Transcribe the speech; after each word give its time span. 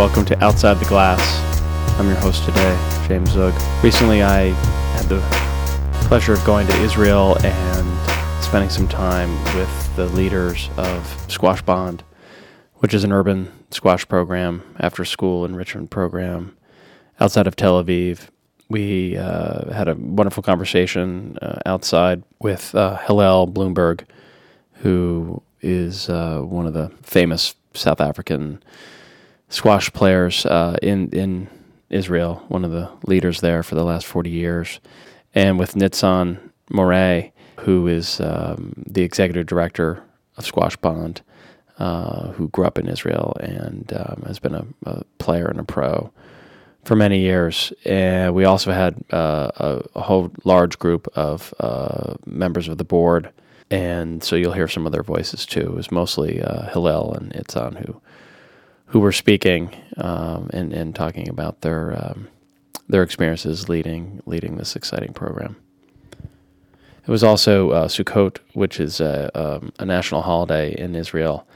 Welcome 0.00 0.24
to 0.24 0.42
Outside 0.42 0.78
the 0.78 0.86
Glass. 0.86 1.20
I'm 2.00 2.06
your 2.06 2.16
host 2.16 2.42
today, 2.46 3.04
James 3.06 3.32
Zug. 3.32 3.52
Recently, 3.84 4.22
I 4.22 4.44
had 4.94 5.04
the 5.10 5.20
pleasure 6.06 6.32
of 6.32 6.42
going 6.46 6.66
to 6.68 6.74
Israel 6.80 7.36
and 7.44 8.42
spending 8.42 8.70
some 8.70 8.88
time 8.88 9.30
with 9.54 9.96
the 9.96 10.06
leaders 10.06 10.70
of 10.78 11.04
SquashBond, 11.28 12.00
which 12.76 12.94
is 12.94 13.04
an 13.04 13.12
urban 13.12 13.52
squash 13.70 14.08
program, 14.08 14.62
after 14.80 15.04
school 15.04 15.44
enrichment 15.44 15.90
program 15.90 16.56
outside 17.20 17.46
of 17.46 17.54
Tel 17.54 17.84
Aviv. 17.84 18.28
We 18.70 19.18
uh, 19.18 19.70
had 19.70 19.86
a 19.86 19.96
wonderful 19.96 20.42
conversation 20.42 21.36
uh, 21.42 21.58
outside 21.66 22.22
with 22.38 22.74
uh, 22.74 22.96
Hillel 22.96 23.48
Bloomberg, 23.48 24.04
who 24.76 25.42
is 25.60 26.08
uh, 26.08 26.40
one 26.40 26.66
of 26.66 26.72
the 26.72 26.90
famous 27.02 27.54
South 27.74 28.00
African 28.00 28.62
squash 29.50 29.92
players 29.92 30.46
uh, 30.46 30.76
in 30.82 31.10
in 31.10 31.48
Israel, 31.90 32.42
one 32.48 32.64
of 32.64 32.70
the 32.70 32.90
leaders 33.04 33.40
there 33.40 33.62
for 33.62 33.74
the 33.74 33.84
last 33.84 34.06
40 34.06 34.30
years, 34.30 34.80
and 35.34 35.58
with 35.58 35.74
Nitzan 35.74 36.38
Moray, 36.70 37.32
who 37.58 37.86
is 37.88 38.20
um, 38.20 38.72
the 38.86 39.02
executive 39.02 39.46
director 39.46 40.02
of 40.36 40.44
SquashBond, 40.44 41.20
uh, 41.78 42.28
who 42.32 42.48
grew 42.48 42.64
up 42.64 42.78
in 42.78 42.88
Israel 42.88 43.36
and 43.40 43.92
um, 43.92 44.22
has 44.26 44.38
been 44.38 44.54
a, 44.54 44.66
a, 44.86 45.04
player 45.18 45.46
and 45.46 45.58
a 45.58 45.64
pro 45.64 46.12
for 46.84 46.94
many 46.94 47.20
years. 47.20 47.72
And 47.84 48.34
we 48.34 48.44
also 48.44 48.72
had 48.72 49.02
uh, 49.12 49.50
a, 49.56 49.82
a, 49.94 50.00
whole 50.00 50.30
large 50.44 50.78
group 50.78 51.08
of 51.14 51.52
uh, 51.58 52.14
members 52.24 52.68
of 52.68 52.78
the 52.78 52.84
board. 52.84 53.30
And 53.70 54.22
so 54.22 54.36
you'll 54.36 54.52
hear 54.52 54.68
some 54.68 54.86
of 54.86 54.92
their 54.92 55.02
voices 55.02 55.46
too. 55.46 55.60
It 55.60 55.74
was 55.74 55.90
mostly 55.90 56.42
uh, 56.42 56.70
Hillel 56.70 57.14
and 57.14 57.32
Nitzan 57.32 57.84
who 57.84 58.00
who 58.90 59.00
were 59.00 59.12
speaking 59.12 59.74
um, 59.96 60.50
and, 60.52 60.72
and 60.72 60.94
talking 60.94 61.28
about 61.28 61.60
their 61.62 61.96
um, 61.96 62.28
their 62.88 63.02
experiences 63.02 63.68
leading 63.68 64.20
leading 64.26 64.56
this 64.56 64.76
exciting 64.76 65.12
program. 65.12 65.56
It 67.02 67.08
was 67.08 67.24
also 67.24 67.70
uh, 67.70 67.88
Sukkot, 67.88 68.38
which 68.52 68.78
is 68.78 69.00
a, 69.00 69.30
um, 69.34 69.72
a, 69.78 69.86
national 69.86 70.22
holiday 70.22 70.74
in 70.76 70.94
Israel, 70.94 71.46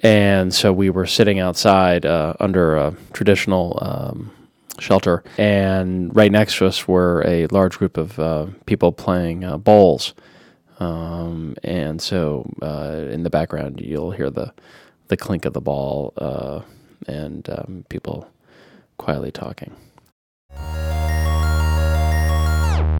and 0.00 0.54
so 0.54 0.72
we 0.72 0.90
were 0.90 1.06
sitting 1.06 1.38
outside 1.38 2.06
uh, 2.06 2.34
under 2.40 2.76
a 2.76 2.94
traditional 3.12 3.78
um, 3.82 4.30
shelter, 4.78 5.22
and 5.36 6.14
right 6.14 6.32
next 6.32 6.58
to 6.58 6.66
us 6.66 6.86
were 6.88 7.22
a 7.26 7.46
large 7.48 7.78
group 7.78 7.96
of 7.96 8.18
uh, 8.18 8.46
people 8.66 8.92
playing 8.92 9.44
uh, 9.44 9.58
bowls. 9.58 10.14
Um, 10.78 11.56
and 11.62 12.00
so 12.00 12.50
uh, 12.62 13.06
in 13.10 13.22
the 13.22 13.28
background, 13.28 13.80
you'll 13.80 14.12
hear 14.12 14.30
the 14.30 14.54
the 15.10 15.16
clink 15.16 15.44
of 15.44 15.52
the 15.52 15.60
ball 15.60 16.14
uh, 16.16 16.60
and 17.06 17.50
um, 17.50 17.84
people 17.88 18.28
quietly 18.96 19.32
talking. 19.32 19.74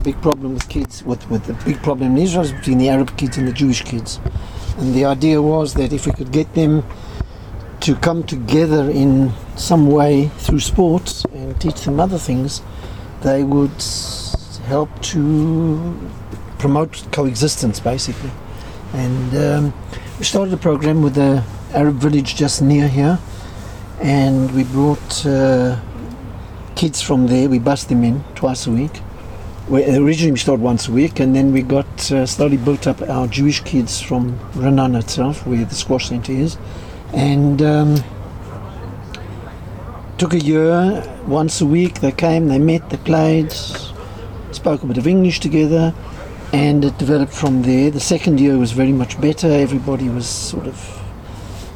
Big 0.03 0.21
problem 0.21 0.53
with 0.53 0.67
kids, 0.67 1.03
with, 1.03 1.29
with 1.29 1.45
the 1.45 1.53
big 1.65 1.81
problem 1.81 2.11
in 2.11 2.17
Israel 2.17 2.43
is 2.43 2.51
between 2.51 2.79
the 2.79 2.89
Arab 2.89 3.17
kids 3.17 3.37
and 3.37 3.47
the 3.47 3.53
Jewish 3.53 3.83
kids. 3.83 4.19
And 4.77 4.93
the 4.93 5.05
idea 5.05 5.41
was 5.41 5.73
that 5.75 5.93
if 5.93 6.05
we 6.05 6.11
could 6.11 6.31
get 6.31 6.53
them 6.53 6.83
to 7.81 7.95
come 7.95 8.23
together 8.23 8.89
in 8.89 9.31
some 9.55 9.87
way 9.87 10.27
through 10.39 10.59
sports 10.59 11.23
and 11.33 11.59
teach 11.61 11.81
them 11.81 11.99
other 11.99 12.17
things, 12.17 12.61
they 13.21 13.43
would 13.43 13.71
help 14.65 14.89
to 15.01 16.09
promote 16.59 17.07
coexistence 17.11 17.79
basically. 17.79 18.31
And 18.93 19.35
um, 19.35 19.73
we 20.19 20.25
started 20.25 20.53
a 20.53 20.57
program 20.57 21.01
with 21.03 21.15
the 21.15 21.43
Arab 21.73 21.95
village 21.95 22.35
just 22.35 22.61
near 22.61 22.87
here, 22.87 23.19
and 24.01 24.51
we 24.51 24.63
brought 24.63 25.25
uh, 25.25 25.79
kids 26.75 27.01
from 27.01 27.27
there. 27.27 27.49
We 27.49 27.59
bus 27.59 27.83
them 27.85 28.03
in 28.03 28.23
twice 28.35 28.67
a 28.67 28.71
week. 28.71 29.01
We 29.69 29.83
originally 29.85 30.31
we 30.33 30.39
started 30.39 30.61
once 30.61 30.87
a 30.87 30.91
week, 30.91 31.19
and 31.19 31.35
then 31.35 31.53
we 31.53 31.61
got 31.61 32.11
uh, 32.11 32.25
slowly 32.25 32.57
built 32.57 32.87
up 32.87 33.01
our 33.01 33.27
Jewish 33.27 33.61
kids 33.61 34.01
from 34.01 34.37
Ra'anana 34.53 34.99
itself, 34.99 35.45
where 35.47 35.65
the 35.65 35.75
squash 35.75 36.09
center 36.09 36.33
is, 36.33 36.57
and. 37.13 37.61
Um, 37.61 38.03
took 40.21 40.33
a 40.35 40.39
year, 40.39 41.03
once 41.25 41.61
a 41.61 41.65
week 41.65 41.99
they 41.99 42.11
came, 42.11 42.47
they 42.47 42.59
met, 42.59 42.87
they 42.91 42.97
played, 42.97 43.51
spoke 44.51 44.83
a 44.83 44.85
bit 44.85 44.99
of 44.99 45.07
English 45.07 45.39
together, 45.39 45.95
and 46.53 46.85
it 46.85 46.95
developed 46.99 47.33
from 47.33 47.63
there. 47.63 47.89
The 47.89 47.99
second 47.99 48.39
year 48.39 48.55
was 48.59 48.71
very 48.71 48.91
much 48.91 49.19
better. 49.19 49.47
Everybody 49.47 50.09
was 50.09 50.27
sort 50.27 50.67
of 50.67 51.00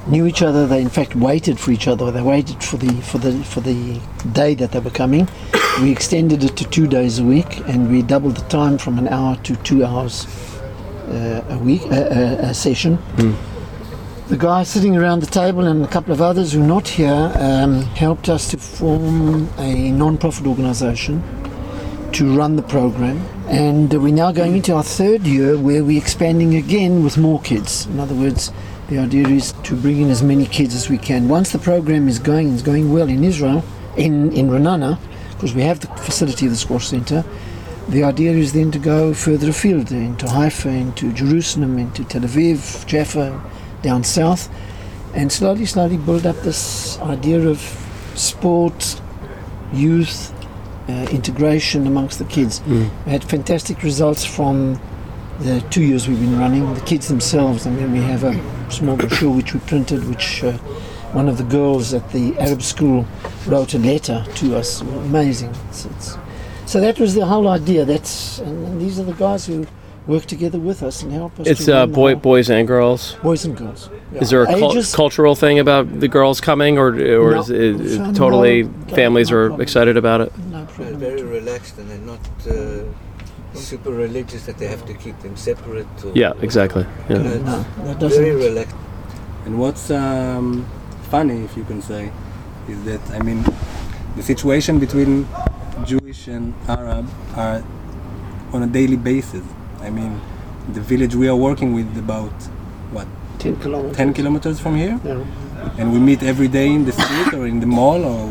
knew 0.08 0.26
each 0.26 0.42
other. 0.42 0.68
They 0.68 0.82
in 0.82 0.90
fact 0.90 1.16
waited 1.16 1.60
for 1.60 1.72
each 1.72 1.88
other. 1.88 2.12
They 2.12 2.22
waited 2.22 2.64
for 2.64 2.78
the 2.78 2.94
for 3.02 3.18
the 3.18 3.44
for 3.44 3.62
the 3.62 4.00
day 4.34 4.54
that 4.56 4.72
they 4.72 4.80
were 4.80 4.92
coming. 4.92 5.28
We 5.82 5.92
extended 5.92 6.44
it 6.44 6.56
to 6.58 6.66
two 6.70 6.88
days 6.88 7.20
a 7.20 7.24
week, 7.24 7.60
and 7.68 7.90
we 7.92 8.02
doubled 8.02 8.38
the 8.38 8.48
time 8.50 8.78
from 8.78 8.98
an 8.98 9.08
hour 9.08 9.36
to 9.44 9.56
two 9.58 9.84
hours 9.86 10.26
uh, 11.08 11.44
a 11.50 11.58
week 11.58 11.82
uh, 11.84 11.96
uh, 11.96 12.50
a 12.50 12.54
session. 12.54 12.98
Mm. 13.18 13.36
The 14.28 14.38
guy 14.38 14.64
sitting 14.64 14.98
around 14.98 15.20
the 15.22 15.28
table 15.28 15.68
and 15.68 15.86
a 15.86 15.88
couple 15.88 16.12
of 16.12 16.20
others 16.20 16.54
who 16.54 16.64
are 16.64 16.68
not 16.68 16.88
here 16.88 17.32
um, 17.36 17.84
helped 17.94 18.28
us 18.28 18.50
to 18.52 18.58
form 18.58 19.48
a 19.60 19.92
non-profit 19.92 20.48
organisation 20.48 21.22
to 22.14 22.36
run 22.36 22.56
the 22.56 22.64
program. 22.64 23.18
And 23.48 23.94
we're 23.94 24.12
now 24.12 24.32
going 24.32 24.56
into 24.56 24.74
our 24.74 24.84
third 24.84 25.28
year 25.28 25.60
where 25.60 25.84
we're 25.84 26.02
expanding 26.02 26.56
again 26.56 27.04
with 27.04 27.20
more 27.20 27.40
kids. 27.42 27.86
In 27.86 28.00
other 28.00 28.16
words, 28.16 28.52
the 28.90 29.00
idea 29.00 29.28
is 29.28 29.54
to 29.64 29.76
bring 29.76 30.02
in 30.02 30.10
as 30.10 30.22
many 30.22 30.46
kids 30.46 30.76
as 30.76 30.90
we 30.90 30.98
can. 30.98 31.28
Once 31.28 31.52
the 31.52 31.60
program 31.60 32.08
is 32.08 32.20
going, 32.20 32.54
it's 32.54 32.62
going 32.62 32.94
well 32.94 33.10
in 33.10 33.24
Israel, 33.24 33.64
in, 33.98 34.32
in 34.34 34.50
Ra'anana, 34.50 35.00
because 35.32 35.56
we 35.56 35.64
have 35.64 35.80
the 35.80 35.88
facility 35.88 36.46
of 36.46 36.52
the 36.52 36.58
squash 36.58 36.88
center, 36.88 37.26
the 37.90 38.04
idea 38.04 38.32
is 38.32 38.54
then 38.54 38.72
to 38.72 38.80
go 38.80 39.14
further 39.14 39.50
afield, 39.50 39.92
into 39.92 40.28
Haifa, 40.28 40.70
into 40.70 41.12
Jerusalem, 41.14 41.78
into 41.78 42.04
Tel 42.04 42.22
Aviv, 42.22 42.86
Jaffa, 42.88 43.42
down 43.82 44.04
south, 44.04 44.50
and 45.14 45.32
slowly, 45.32 45.66
slowly 45.66 45.98
build 45.98 46.26
up 46.26 46.36
this 46.38 47.00
idea 47.00 47.48
of 47.48 47.60
sport, 48.16 49.00
youth, 49.74 50.34
uh, 50.88 51.08
integration 51.12 51.88
amongst 51.88 52.20
the 52.20 52.26
kids. 52.26 52.60
Mm. 52.62 52.90
We 53.06 53.12
had 53.12 53.24
fantastic 53.24 53.84
results 53.84 54.26
from 54.26 54.80
the 55.40 55.62
two 55.70 55.84
years 55.84 56.08
we've 56.08 56.20
been 56.20 56.40
running. 56.40 56.74
The 56.74 56.82
kids 56.82 57.08
themselves, 57.08 57.68
I 57.68 57.72
mean, 57.72 57.92
we 57.92 58.00
have 58.00 58.24
a 58.24 58.72
small 58.72 58.96
brochure 58.96 59.36
which 59.36 59.54
we 59.54 59.60
printed, 59.62 60.08
which 60.08 60.44
uh, 60.44 60.54
one 61.14 61.28
of 61.30 61.38
the 61.38 61.44
girls 61.44 61.94
at 61.94 62.12
the 62.12 62.38
Arab 62.40 62.62
school 62.62 63.06
wrote 63.48 63.74
a 63.74 63.80
letter 63.80 64.26
to 64.36 64.56
us. 64.56 64.82
Amazing. 64.82 65.54
It's, 65.70 65.86
it's, 65.86 66.18
so 66.66 66.80
that 66.82 67.00
was 67.00 67.14
the 67.14 67.26
whole 67.26 67.48
idea. 67.48 67.86
That's 67.86 68.40
and, 68.40 68.68
and, 68.68 68.82
these 68.82 69.00
are 69.00 69.04
the 69.04 69.14
guys 69.14 69.46
who 69.46 69.68
work 70.08 70.26
together 70.26 70.60
with 70.60 70.82
us 70.84 71.04
and 71.04 71.12
help 71.12 71.40
us. 71.40 71.48
It's 71.48 71.68
uh, 71.68 71.86
boy, 71.86 72.16
boys 72.16 72.50
and 72.50 72.68
girls. 72.68 73.16
Boys 73.16 73.46
and 73.46 73.56
girls. 73.56 73.90
Yeah. 74.12 74.22
Is 74.22 74.30
there 74.30 74.44
a 74.44 74.48
cul- 74.48 74.82
cultural 74.94 75.36
thing 75.36 75.60
about 75.60 76.00
the 76.00 76.08
girls 76.08 76.42
coming, 76.42 76.78
or 76.78 76.88
or 76.88 77.32
no, 77.32 77.42
is 77.42 77.50
it, 77.50 78.16
totally 78.16 78.64
no, 78.64 78.96
families 78.96 79.32
no 79.32 79.38
are 79.38 79.62
excited 79.62 79.96
about 79.96 80.22
it? 80.22 80.38
No 80.38 80.66
problem. 80.66 81.00
They're 81.00 81.18
very 81.18 81.24
relaxed 81.24 81.78
and 81.78 81.90
they're 81.90 81.98
not. 82.00 82.20
Uh, 82.48 82.86
super 83.56 83.92
religious 83.92 84.46
that 84.46 84.58
they 84.58 84.68
have 84.68 84.86
to 84.86 84.94
keep 84.94 85.20
them 85.20 85.36
separate. 85.36 85.88
yeah, 86.14 86.34
exactly. 86.42 86.86
Yeah. 87.10 87.18
No, 87.18 87.66
that 87.86 88.00
doesn't. 88.00 88.24
Very 88.24 88.36
relaxed. 88.36 88.76
And 89.46 89.60
what's 89.60 89.92
um, 89.92 90.66
funny, 91.10 91.44
if 91.44 91.56
you 91.56 91.64
can 91.64 91.82
say, 91.82 92.12
is 92.68 92.84
that 92.86 93.02
I 93.12 93.20
mean, 93.20 93.44
the 94.16 94.24
situation 94.24 94.80
between 94.80 95.28
Jewish 95.86 96.28
and 96.28 96.54
Arab 96.68 97.08
are 97.36 97.64
on 98.54 98.64
a 98.64 98.68
daily 98.68 98.98
basis. 98.98 99.44
I 99.82 99.90
mean, 99.90 100.20
the 100.74 100.82
village 100.82 101.16
we 101.16 101.28
are 101.28 101.36
working 101.36 101.74
with 101.74 101.98
about 101.98 102.34
what 102.92 103.08
10 103.40 103.58
kilometers, 103.58 103.98
10 103.98 104.14
kilometers 104.14 104.60
from 104.60 104.76
here, 104.76 105.00
yeah. 105.04 105.24
and 105.78 105.94
we 105.94 106.00
meet 106.00 106.24
every 106.24 106.48
day 106.48 106.68
in 106.68 106.86
the 106.86 106.92
street 106.92 107.34
or 107.34 107.46
in 107.46 107.60
the 107.60 107.66
mall 107.68 108.04
or 108.04 108.30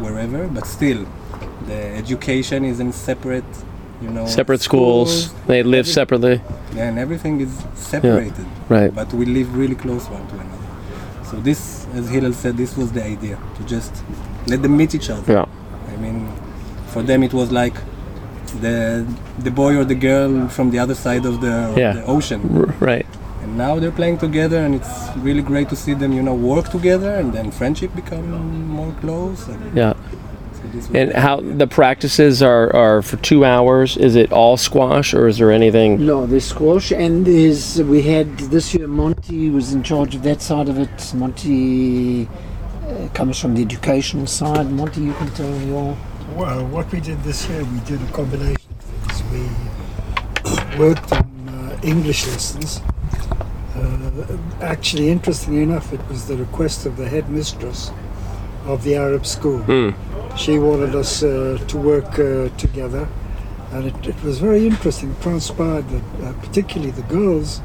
wherever. 0.00 0.48
But 0.48 0.66
still, 0.66 1.06
the 1.66 1.74
education 1.74 2.64
is 2.64 2.80
in 2.80 2.92
separate 2.92 3.44
you 4.02 4.10
know 4.10 4.26
separate 4.26 4.60
schools, 4.60 5.26
schools 5.26 5.46
they 5.46 5.62
live 5.62 5.86
separately. 5.86 6.40
Yeah, 6.74 6.88
and 6.88 6.98
everything 6.98 7.40
is 7.40 7.52
separated. 7.74 8.46
Yeah, 8.46 8.76
right. 8.76 8.94
But 8.94 9.12
we 9.12 9.24
live 9.24 9.56
really 9.56 9.74
close 9.74 10.08
one 10.08 10.26
to 10.28 10.34
another. 10.34 11.24
So 11.24 11.36
this 11.40 11.86
as 11.94 12.08
Hillel 12.08 12.32
said 12.32 12.56
this 12.56 12.76
was 12.76 12.92
the 12.92 13.04
idea 13.04 13.38
to 13.56 13.64
just 13.64 13.92
let 14.46 14.62
them 14.62 14.76
meet 14.76 14.94
each 14.94 15.10
other. 15.10 15.32
Yeah. 15.32 15.46
I 15.88 15.96
mean 15.96 16.30
for 16.88 17.02
them 17.02 17.22
it 17.22 17.32
was 17.32 17.50
like 17.50 17.74
the 18.60 19.06
the 19.38 19.50
boy 19.50 19.76
or 19.76 19.84
the 19.84 19.94
girl 19.94 20.48
from 20.48 20.70
the 20.70 20.78
other 20.78 20.94
side 20.94 21.24
of 21.26 21.40
the, 21.40 21.74
yeah. 21.76 21.92
the 21.92 22.04
ocean. 22.04 22.40
R- 22.56 22.74
right. 22.80 23.06
And 23.42 23.56
now 23.56 23.78
they're 23.78 23.92
playing 23.92 24.18
together 24.18 24.58
and 24.58 24.74
it's 24.74 24.94
really 25.16 25.42
great 25.42 25.68
to 25.68 25.76
see 25.76 25.94
them 25.94 26.12
you 26.12 26.22
know 26.22 26.34
work 26.34 26.68
together 26.70 27.14
and 27.14 27.32
then 27.32 27.50
friendship 27.50 27.94
become 27.94 28.26
more 28.68 28.92
close 29.00 29.48
yeah 29.74 29.94
and 30.94 31.12
how 31.12 31.40
the 31.40 31.66
practices 31.66 32.42
are, 32.42 32.74
are 32.74 33.02
for 33.02 33.16
two 33.18 33.44
hours? 33.44 33.96
Is 33.96 34.16
it 34.16 34.32
all 34.32 34.56
squash 34.56 35.14
or 35.14 35.26
is 35.28 35.38
there 35.38 35.52
anything? 35.52 36.04
No, 36.04 36.26
there's 36.26 36.46
squash 36.46 36.92
and 36.92 37.26
there's 37.26 37.82
we 37.82 38.02
had 38.02 38.38
this 38.38 38.74
year 38.74 38.88
Monty 38.88 39.50
was 39.50 39.72
in 39.72 39.82
charge 39.82 40.14
of 40.14 40.22
that 40.22 40.42
side 40.42 40.68
of 40.68 40.78
it. 40.78 41.14
Monty 41.14 42.28
uh, 42.86 43.08
comes 43.14 43.40
from 43.40 43.54
the 43.54 43.62
educational 43.62 44.26
side. 44.26 44.70
Monty, 44.70 45.02
you 45.02 45.12
can 45.14 45.28
tell 45.30 45.60
your. 45.62 45.96
Well, 46.34 46.66
what 46.66 46.90
we 46.92 47.00
did 47.00 47.22
this 47.22 47.48
year, 47.48 47.64
we 47.64 47.80
did 47.80 48.00
a 48.02 48.12
combination 48.12 48.70
of 48.70 48.84
things. 48.84 49.22
We 49.32 50.78
worked 50.78 51.12
on 51.12 51.48
uh, 51.48 51.80
English 51.82 52.26
lessons. 52.26 52.80
Uh, 53.74 54.38
actually, 54.60 55.10
interestingly 55.10 55.62
enough, 55.62 55.92
it 55.92 56.00
was 56.08 56.26
the 56.26 56.36
request 56.36 56.86
of 56.86 56.96
the 56.96 57.08
headmistress 57.08 57.90
of 58.64 58.82
the 58.84 58.96
Arab 58.96 59.26
school. 59.26 59.62
She 60.36 60.58
wanted 60.58 60.94
us 60.94 61.22
uh, 61.22 61.58
to 61.68 61.76
work 61.78 62.18
uh, 62.18 62.50
together, 62.58 63.08
and 63.72 63.86
it, 63.86 64.06
it 64.06 64.22
was 64.22 64.38
very 64.38 64.66
interesting. 64.66 65.10
It 65.12 65.22
transpired 65.22 65.88
that, 65.88 66.24
uh, 66.24 66.32
particularly 66.40 66.90
the 66.90 67.02
girls, 67.02 67.60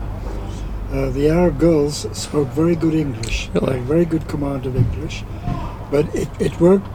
uh, 0.91 1.09
the 1.09 1.29
Arab 1.29 1.59
girls, 1.59 2.07
spoke 2.18 2.47
very 2.50 2.75
good 2.75 2.94
English, 2.94 3.50
Really? 3.53 3.73
had 3.79 3.83
very 3.83 4.06
good 4.06 4.27
command 4.27 4.65
of 4.65 4.75
English, 4.75 5.23
but 5.91 6.13
it, 6.15 6.29
it 6.39 6.59
worked 6.59 6.88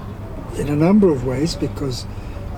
in 0.59 0.69
a 0.69 0.77
number 0.77 1.13
of 1.13 1.27
ways 1.27 1.55
because 1.55 2.07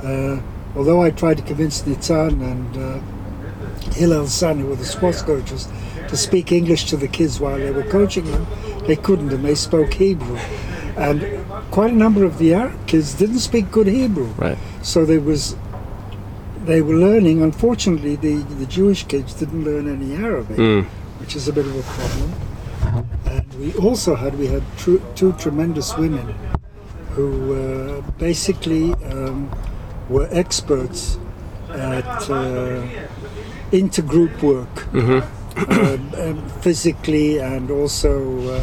uh, 0.04 0.40
although 0.76 1.02
I 1.02 1.10
tried 1.10 1.38
to 1.38 1.42
convince 1.42 1.82
Nitzan 1.82 2.40
and 2.40 2.76
uh, 2.76 3.00
Hillel 3.92 4.28
San, 4.28 4.60
who 4.60 4.68
were 4.68 4.76
the 4.76 4.84
sports 4.84 5.22
coaches, 5.22 5.68
to 6.08 6.16
speak 6.16 6.52
English 6.52 6.84
to 6.86 6.96
the 6.96 7.08
kids 7.08 7.40
while 7.40 7.58
they 7.58 7.70
were 7.72 7.82
coaching 7.82 8.24
them, 8.30 8.46
they 8.86 8.96
couldn't 8.96 9.32
and 9.32 9.44
they 9.44 9.56
spoke 9.56 9.92
Hebrew. 9.92 10.36
And 10.96 11.37
quite 11.70 11.92
a 11.92 11.96
number 11.96 12.24
of 12.24 12.38
the 12.38 12.54
Arab 12.54 12.86
kids 12.86 13.14
didn't 13.14 13.40
speak 13.40 13.70
good 13.70 13.86
Hebrew. 13.86 14.26
Right. 14.36 14.58
So 14.82 15.04
there 15.04 15.20
was, 15.20 15.56
they 16.64 16.80
were 16.82 16.94
learning. 16.96 17.42
Unfortunately, 17.42 18.16
the, 18.16 18.36
the 18.58 18.66
Jewish 18.66 19.04
kids 19.04 19.34
didn't 19.34 19.64
learn 19.64 19.88
any 19.88 20.14
Arabic, 20.14 20.56
Mm. 20.56 20.84
which 21.20 21.36
is 21.36 21.48
a 21.48 21.52
bit 21.52 21.66
of 21.66 21.76
a 21.76 21.82
problem. 21.82 22.32
And 23.26 23.54
we 23.60 23.72
also 23.74 24.14
had 24.14 24.38
we 24.38 24.46
had 24.46 24.62
tru- 24.78 25.02
two 25.14 25.32
tremendous 25.34 25.96
women 25.96 26.34
who 27.10 27.54
uh, 27.54 28.00
basically 28.18 28.92
um, 29.12 29.50
were 30.08 30.28
experts 30.30 31.18
at 31.70 32.30
uh, 32.30 32.86
intergroup 33.72 34.40
work, 34.42 34.74
um, 34.94 35.22
um, 36.16 36.48
physically 36.62 37.38
and 37.38 37.70
also 37.70 38.38
uh, 38.48 38.60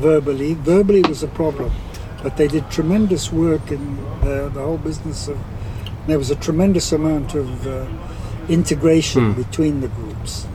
verbally. 0.00 0.54
Verbally 0.54 1.02
was 1.08 1.22
a 1.22 1.28
problem, 1.28 1.70
but 2.22 2.36
they 2.36 2.48
did 2.48 2.70
tremendous 2.70 3.32
work 3.32 3.70
in 3.70 3.98
uh, 4.22 4.48
the 4.54 4.60
whole 4.62 4.78
business 4.78 5.28
of. 5.28 5.38
There 6.06 6.18
was 6.18 6.30
a 6.30 6.36
tremendous 6.36 6.90
amount 6.92 7.34
of 7.34 7.66
uh, 7.66 7.86
integration 8.48 9.34
between 9.34 9.80
the 9.80 9.88
groups. 9.88 10.46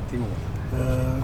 Uh, 0.74 1.22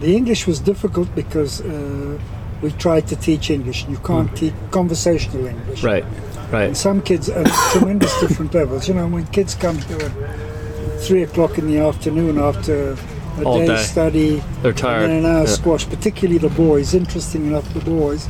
the 0.00 0.14
English 0.16 0.46
was 0.46 0.58
difficult 0.60 1.08
because 1.14 1.60
uh, 1.60 2.18
we 2.62 2.70
tried 2.72 3.06
to 3.08 3.16
teach 3.16 3.50
English. 3.50 3.84
and 3.84 3.92
You 3.92 3.98
can't 3.98 4.34
teach 4.36 4.52
conversational 4.70 5.46
English. 5.46 5.82
Right. 5.84 6.04
right. 6.52 6.64
And 6.66 6.76
some 6.76 7.00
kids 7.02 7.28
at 7.28 7.46
tremendous 7.72 8.18
different 8.24 8.52
levels. 8.54 8.88
You 8.88 8.94
know, 8.94 9.06
when 9.06 9.26
kids 9.28 9.54
come 9.54 9.78
to 9.78 10.04
at 10.04 11.00
three 11.00 11.22
o'clock 11.22 11.56
in 11.58 11.66
the 11.68 11.78
afternoon 11.78 12.38
after 12.38 12.96
a 13.38 13.44
All 13.44 13.58
day's 13.58 13.68
day. 13.68 13.82
study, 13.84 14.42
They're 14.62 14.72
tired. 14.72 15.04
and 15.10 15.24
then 15.24 15.24
an 15.24 15.36
hour 15.36 15.44
Yeah. 15.44 15.46
squash, 15.60 15.88
particularly 15.88 16.38
the 16.38 16.48
boys. 16.50 16.94
Interesting 16.94 17.46
enough, 17.46 17.72
the 17.74 17.80
boys, 17.80 18.26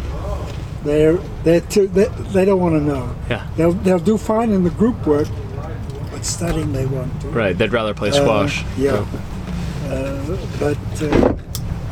they're 0.86 1.16
they're 1.44 1.60
too, 1.60 1.86
they, 1.88 2.06
they 2.32 2.44
don't 2.44 2.60
want 2.60 2.74
to 2.74 2.80
know. 2.80 3.14
Yeah. 3.28 3.46
They'll 3.56 3.72
they'll 3.72 3.98
do 3.98 4.16
fine 4.18 4.50
in 4.50 4.64
the 4.64 4.70
group 4.70 5.06
work, 5.06 5.28
but 6.10 6.24
studying 6.24 6.72
they 6.72 6.86
want 6.86 7.20
to. 7.22 7.28
Right. 7.28 7.56
They'd 7.56 7.72
rather 7.72 7.94
play 7.94 8.10
Uh, 8.10 8.12
squash. 8.12 8.64
yeah. 8.78 9.04
Uh, 9.88 10.36
but 10.58 11.02
uh, 11.02 11.34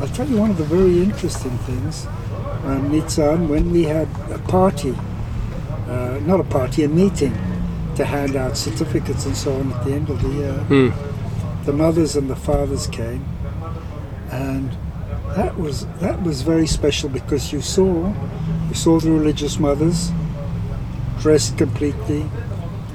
I'll 0.01 0.07
tell 0.09 0.27
you 0.27 0.37
one 0.37 0.49
of 0.49 0.57
the 0.57 0.65
very 0.65 1.01
interesting 1.01 1.57
things, 1.59 2.05
um, 2.65 2.91
Nitzan, 2.91 3.47
when 3.47 3.71
we 3.71 3.83
had 3.83 4.07
a 4.31 4.39
party, 4.39 4.93
uh, 5.87 6.19
not 6.25 6.39
a 6.41 6.43
party, 6.43 6.83
a 6.83 6.89
meeting 6.89 7.33
to 7.95 8.03
hand 8.03 8.35
out 8.35 8.57
certificates 8.57 9.25
and 9.25 9.37
so 9.37 9.53
on 9.55 9.71
at 9.71 9.85
the 9.85 9.93
end 9.93 10.09
of 10.09 10.21
the 10.21 10.27
year, 10.29 10.91
the 11.63 11.71
mothers 11.71 12.17
and 12.17 12.29
the 12.29 12.35
fathers 12.35 12.87
came, 12.87 13.23
and 14.31 14.75
that 15.35 15.57
was 15.57 15.85
that 15.99 16.21
was 16.23 16.41
very 16.41 16.67
special 16.67 17.09
because 17.09 17.51
you 17.51 17.61
saw 17.61 18.13
you 18.69 18.73
saw 18.73 18.99
the 18.99 19.11
religious 19.11 19.59
mothers 19.59 20.11
dressed 21.19 21.57
completely. 21.57 22.25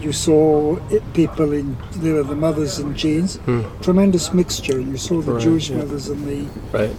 You 0.00 0.12
saw 0.12 0.76
it, 0.88 1.02
people 1.12 1.52
in 1.52 1.76
there 1.96 2.14
were 2.14 2.22
the 2.22 2.34
mothers 2.34 2.78
in 2.78 2.96
jeans, 2.96 3.37
hmm. 3.37 3.62
tremendous 3.82 4.32
mixture. 4.32 4.81
You 4.81 4.96
saw 4.96 5.20
the 5.20 5.32
Right, 5.32 5.42
Jewish 5.42 5.69
yeah. 5.69 5.78
mothers 5.78 6.08
and 6.08 6.26
the 6.26 6.46
Right. 6.72 6.96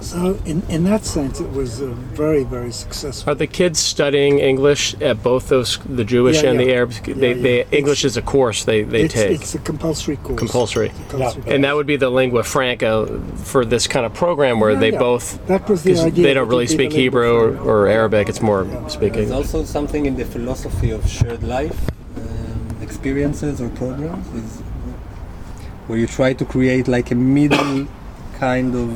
So 0.00 0.38
in 0.46 0.62
in 0.68 0.84
that 0.84 1.04
sense 1.04 1.40
it 1.40 1.50
was 1.52 1.80
uh, 1.82 1.86
very 2.22 2.42
very 2.44 2.72
successful. 2.72 3.30
Are 3.30 3.34
the 3.34 3.46
kids 3.46 3.78
studying 3.78 4.38
English 4.38 4.94
at 5.00 5.22
both 5.22 5.48
those, 5.48 5.78
the 5.84 6.04
Jewish 6.04 6.42
Yeah, 6.42 6.50
and 6.50 6.60
the. 6.60 6.72
Arab? 6.72 6.90
They, 6.92 7.12
Yeah, 7.30 7.34
yeah. 7.36 7.42
they 7.42 7.58
It's- 7.60 7.72
English 7.80 8.04
is 8.04 8.16
a 8.16 8.22
course 8.22 8.64
they, 8.64 8.82
they 8.82 9.02
it's, 9.02 9.14
take. 9.14 9.40
it's 9.42 9.54
a 9.54 9.58
compulsory 9.58 10.16
course. 10.16 10.38
compulsory. 10.38 10.90
Compulsory 11.08 11.42
And 11.54 11.64
that 11.64 11.74
would 11.76 11.86
be 11.86 11.96
the 11.96 12.10
lingua 12.10 12.42
franca 12.44 12.92
for 13.52 13.64
this 13.64 13.86
kind 13.86 14.04
of 14.06 14.12
program 14.14 14.58
where 14.60 14.72
Yeah, 14.72 14.80
they 14.84 14.92
yeah. 14.92 14.98
both, 15.08 15.44
That 15.46 15.68
was 15.68 15.82
the 15.82 15.98
idea. 15.98 16.24
they 16.26 16.34
don't 16.34 16.48
really 16.48 16.66
speak 16.66 16.92
Hebrew 16.92 17.32
or, 17.42 17.48
or 17.58 17.88
Arabic. 17.88 18.28
It's 18.28 18.40
more 18.42 18.64
There's 18.64 18.92
speaking. 18.92 19.32
also 19.32 19.64
something 19.64 20.06
in 20.06 20.16
the 20.16 20.24
philosophy 20.24 20.90
of 20.90 21.00
shared 21.08 21.42
life 21.42 21.78
um, 22.16 22.76
experiences 22.82 23.60
or 23.60 23.68
programs 23.70 24.26
is 24.42 24.50
where 25.86 25.98
you 25.98 26.06
try 26.06 26.32
to 26.32 26.44
create 26.44 26.86
like 26.88 27.10
a 27.10 27.14
middle 27.16 27.86
kind 28.38 28.74
of 28.74 28.88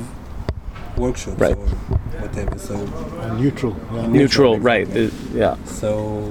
workshop 0.96 1.40
Right. 1.40 1.56
or 1.56 1.66
whatever. 2.22 2.58
So 2.58 2.76
neutral. 3.36 3.76
Neutral, 4.08 4.58
right? 4.60 4.88
the- 4.90 5.12
yeah. 5.34 5.56
so 5.64 6.30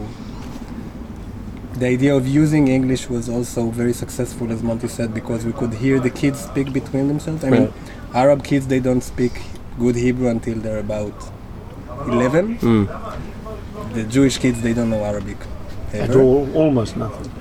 the 1.80 1.88
idea 1.88 2.15
of 2.15 2.27
using 2.27 2.68
English 2.68 3.10
was 3.10 3.27
also 3.27 3.69
very 3.69 3.94
successful, 3.94 4.51
as 4.51 4.62
Monty 4.62 4.88
said, 4.88 5.13
because 5.13 5.45
we 5.45 5.51
could 5.54 5.74
hear 5.74 6.00
the 6.00 6.10
kids 6.10 6.39
speak 6.39 6.71
between 6.71 7.07
themselves. 7.07 7.44
I 7.44 7.50
mean, 7.50 7.62
Right. 7.63 7.74
Arab 8.13 8.44
kids 8.44 8.68
they 8.68 8.80
don't 8.80 9.01
speak 9.04 9.42
good 9.80 9.95
Hebrew 9.95 10.27
until 10.30 10.56
they're 10.60 10.80
about 10.80 11.13
eleven. 12.07 12.57
Mm. 12.59 12.88
The 13.94 14.04
Jewish 14.04 14.38
kids 14.38 14.62
they 14.62 14.74
don't 14.74 14.89
know 14.89 15.04
Arabic 15.04 15.38
At 15.94 16.16
all, 16.16 16.48
almost 16.56 16.95
nothing, 16.98 17.31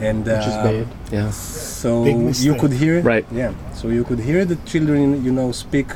and 0.00 0.24
which 0.26 0.46
is 0.50 0.54
uh, 0.54 0.64
bad. 0.64 0.86
Yeah. 1.12 1.30
So 1.30 2.04
you 2.48 2.54
could 2.56 2.72
hear, 2.72 3.00
Right. 3.02 3.26
Yeah. 3.32 3.52
So 3.74 3.88
you 3.88 4.02
could 4.04 4.18
hear 4.20 4.44
the 4.44 4.56
children, 4.66 5.24
you 5.24 5.30
know, 5.32 5.52
speak 5.52 5.88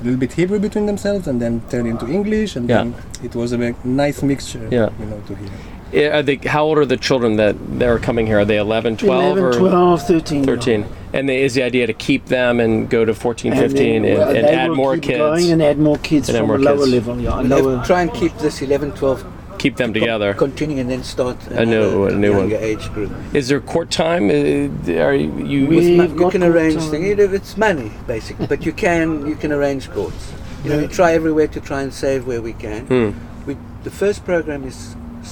a 0.00 0.04
little 0.04 0.18
bit 0.18 0.32
Hebrew 0.32 0.58
between 0.58 0.86
themselves, 0.86 1.26
and 1.26 1.40
then 1.42 1.60
turn 1.70 1.86
into 1.86 2.06
English, 2.08 2.56
and 2.56 2.68
Yeah. 2.68 2.78
then 2.78 2.94
it 3.22 3.34
was 3.34 3.52
a 3.52 3.74
nice 3.84 4.22
mixture. 4.22 4.66
Yeah. 4.70 4.88
You 5.00 5.06
know, 5.06 5.20
to 5.26 5.34
hear. 5.34 5.48
Yeah, 5.90 6.18
Are 6.18 6.22
they, 6.22 6.36
how 6.36 6.64
old 6.64 6.76
are 6.76 6.84
the 6.84 6.98
children 6.98 7.36
that 7.36 7.56
they're 7.78 7.98
coming 7.98 8.26
here? 8.26 8.40
Are 8.40 8.44
they 8.44 8.58
11, 8.58 8.98
12, 8.98 9.38
11, 9.38 9.42
or 9.44 9.52
12, 9.54 10.02
13. 10.06 10.44
13? 10.44 10.84
And 11.14 11.26
the, 11.28 11.34
is 11.34 11.54
the 11.54 11.62
idea 11.62 11.86
to 11.86 11.94
keep 11.94 12.26
them 12.26 12.60
and 12.60 12.90
go 12.90 13.06
to 13.06 13.14
14, 13.14 13.52
And 13.52 13.60
15 13.60 14.02
then, 14.02 14.10
and, 14.10 14.18
well, 14.18 14.28
and 14.28 14.44
they 14.44 14.54
add 14.54 14.68
will 14.68 14.76
more 14.76 14.94
keep 14.96 15.04
kids? 15.04 15.18
Going 15.18 15.50
and 15.50 15.62
add 15.62 15.78
more 15.78 15.96
kids 15.96 16.28
And 16.28 16.36
from 16.36 16.46
more 16.48 16.56
a 16.56 16.60
lower 16.60 16.76
kids. 16.80 16.90
level. 16.92 17.18
Yeah, 17.18 17.30
a 17.30 17.42
We'll 17.42 17.56
have 17.56 17.64
lower. 17.64 17.80
to 17.80 17.86
try 17.86 18.02
and 18.02 18.12
keep 18.12 18.36
this 18.36 18.60
11, 18.60 18.92
12 18.92 19.24
Keep 19.58 19.76
them 19.76 19.92
together. 19.92 20.34
continue 20.34 20.78
and 20.80 20.88
then 20.90 21.02
start 21.02 21.36
A 21.50 21.64
new- 21.66 22.04
a 22.06 22.12
new 22.12 22.32
one. 22.32 22.48
younger 22.48 22.56
age 22.70 22.92
group. 22.94 23.10
Is 23.34 23.48
there 23.48 23.60
court 23.60 23.90
time? 23.90 24.24
Uh, 24.30 25.04
Are 25.06 25.14
you, 25.14 25.28
you 25.52 25.60
We- 25.66 25.76
With 25.76 25.84
We've 25.86 26.14
mo- 26.14 26.24
you 26.24 26.30
can 26.30 26.42
arrange 26.44 26.76
time. 26.76 26.90
things. 26.90 27.32
It's 27.38 27.56
money 27.56 27.90
basically, 28.06 28.46
but 28.46 28.60
you 28.66 28.72
can 28.72 29.26
you 29.30 29.34
can 29.42 29.50
arrange 29.52 29.90
courts. 29.90 30.22
You 30.64 30.70
know, 30.70 30.78
we 30.78 30.86
try 31.00 31.10
everywhere 31.20 31.48
to 31.56 31.60
try 31.60 31.80
and 31.82 31.92
save 31.92 32.20
where 32.30 32.42
we 32.48 32.52
can. 32.64 32.82
Hmm, 32.92 33.10
We, 33.46 33.56
the 33.84 33.90
first 34.02 34.24
program 34.24 34.62
is 34.70 34.78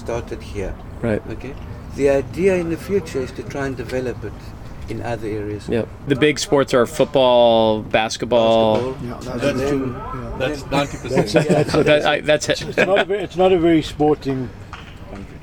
started 0.03 0.41
here. 0.55 0.73
right. 1.03 1.23
Okay. 1.35 1.55
The 1.97 2.09
idea 2.23 2.53
in 2.63 2.69
the 2.75 2.77
future 2.91 3.21
is 3.27 3.31
to 3.39 3.43
try 3.43 3.65
and 3.69 3.75
develop 3.77 4.19
it 4.31 4.39
in 4.89 5.03
other 5.03 5.27
areas. 5.29 5.69
Yep. 5.69 5.89
The 6.09 6.17
big 6.17 6.39
sports 6.39 6.73
are 6.75 6.87
football, 6.87 7.83
basketball. 7.83 8.93
Basketball, 8.93 9.09
Yeah, 9.09 9.33
and 9.33 9.41
that's 9.41 9.59
then- 9.61 9.69
true. 9.69 10.03
That's 10.39 10.67
ninety 10.71 10.99
percent. 10.99 11.75
Oh, 11.75 11.83
that, 11.83 12.05
I, 12.05 12.21
that's 12.21 12.49
it. 12.51 12.61
It's 12.63 12.77
not, 12.77 12.99
a 12.99 13.05
very, 13.05 13.23
it's 13.23 13.37
not 13.37 13.53
a 13.53 13.59
very 13.59 13.81
sporting. 13.83 14.51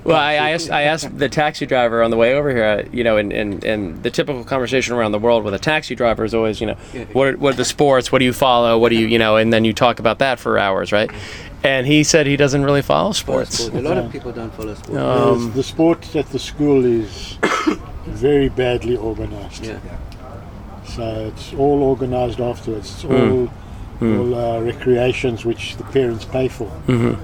Well, 0.03 0.17
I, 0.17 0.33
I, 0.33 0.50
asked, 0.51 0.69
I 0.69 0.81
asked 0.83 1.17
the 1.17 1.29
taxi 1.29 1.65
driver 1.65 2.03
on 2.03 2.12
the 2.12 2.17
way 2.17 2.35
over 2.35 2.51
here, 2.51 2.65
uh, 2.65 2.89
you 2.91 3.05
know, 3.05 3.15
and, 3.15 3.31
and, 3.31 3.63
and 3.63 4.03
the 4.03 4.12
typical 4.12 4.43
conversation 4.43 4.93
around 4.93 5.13
the 5.13 5.19
world 5.19 5.45
with 5.45 5.53
a 5.53 5.59
taxi 5.59 5.95
driver 5.95 6.25
is 6.25 6.33
always, 6.33 6.59
you 6.59 6.67
know, 6.67 6.73
what 7.13 7.27
are, 7.29 7.38
what 7.38 7.53
are 7.53 7.57
the 7.57 7.63
sports? 7.65 8.12
What 8.12 8.19
do 8.19 8.25
you 8.25 8.33
follow? 8.33 8.77
What 8.77 8.89
do 8.89 8.95
you, 8.97 9.07
you 9.07 9.17
know, 9.17 9.38
and 9.38 9.53
then 9.53 9.63
you 9.63 9.71
talk 9.71 10.00
about 10.00 10.19
that 10.19 10.39
for 10.39 10.59
hours, 10.59 10.91
right? 10.91 11.09
And 11.63 11.88
he 11.88 12.03
said 12.03 12.27
he 12.27 12.35
doesn't 12.35 12.65
really 12.65 12.81
follow 12.81 13.13
Follow 13.13 13.45
sports. 13.45 13.69
A 13.69 13.81
lot 13.81 13.97
of 13.97 14.12
people 14.12 14.33
don't 14.33 14.53
follow 14.53 14.73
sports. 14.75 14.97
Um, 14.97 15.53
the 15.53 15.63
sport 15.63 16.15
at 16.17 16.27
the 16.29 16.39
school 16.39 16.83
is 16.83 17.38
very 18.13 18.50
badly 18.50 18.96
organized. 18.98 19.65
Yeah. 19.65 19.77
So 20.86 21.32
it's 21.36 21.53
all 21.53 21.82
organized 21.84 22.39
afterwards. 22.39 22.91
It's 22.91 23.01
Hmm. 23.03 23.13
all 23.13 23.50
all 24.01 24.36
uh, 24.36 24.60
recreations 24.60 25.46
which 25.46 25.77
the 25.77 25.84
parents 25.86 26.25
pay 26.25 26.48
for. 26.50 26.70
Mhm. 26.88 27.15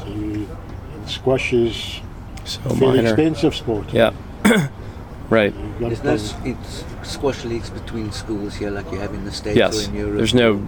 So 0.00 0.06
you, 0.08 0.46
and 0.94 1.08
squash 1.08 1.52
is 1.52 2.00
So 2.44 2.60
a 2.64 2.68
fairly 2.70 2.96
minor. 2.98 3.08
expensive 3.08 3.54
sport. 3.56 3.86
Yeah. 3.92 4.12
right. 5.30 5.52
There's 5.80 6.02
no 6.04 6.14
s- 6.14 6.34
it's 6.44 6.84
squash 7.02 7.44
leagues 7.44 7.70
between 7.70 8.12
schools 8.12 8.54
here 8.54 8.70
like 8.70 8.90
you 8.92 8.98
have 9.00 9.12
in 9.14 9.24
the 9.24 9.32
States 9.32 9.56
Yes. 9.56 9.74
or 9.86 9.90
in 9.90 9.96
Europe. 9.96 10.16
There's 10.18 10.34
no 10.34 10.60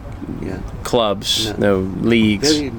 yeah. 0.42 0.58
clubs, 0.82 1.52
No. 1.58 1.80
no 1.82 2.08
leagues. 2.08 2.56
Very 2.58 2.72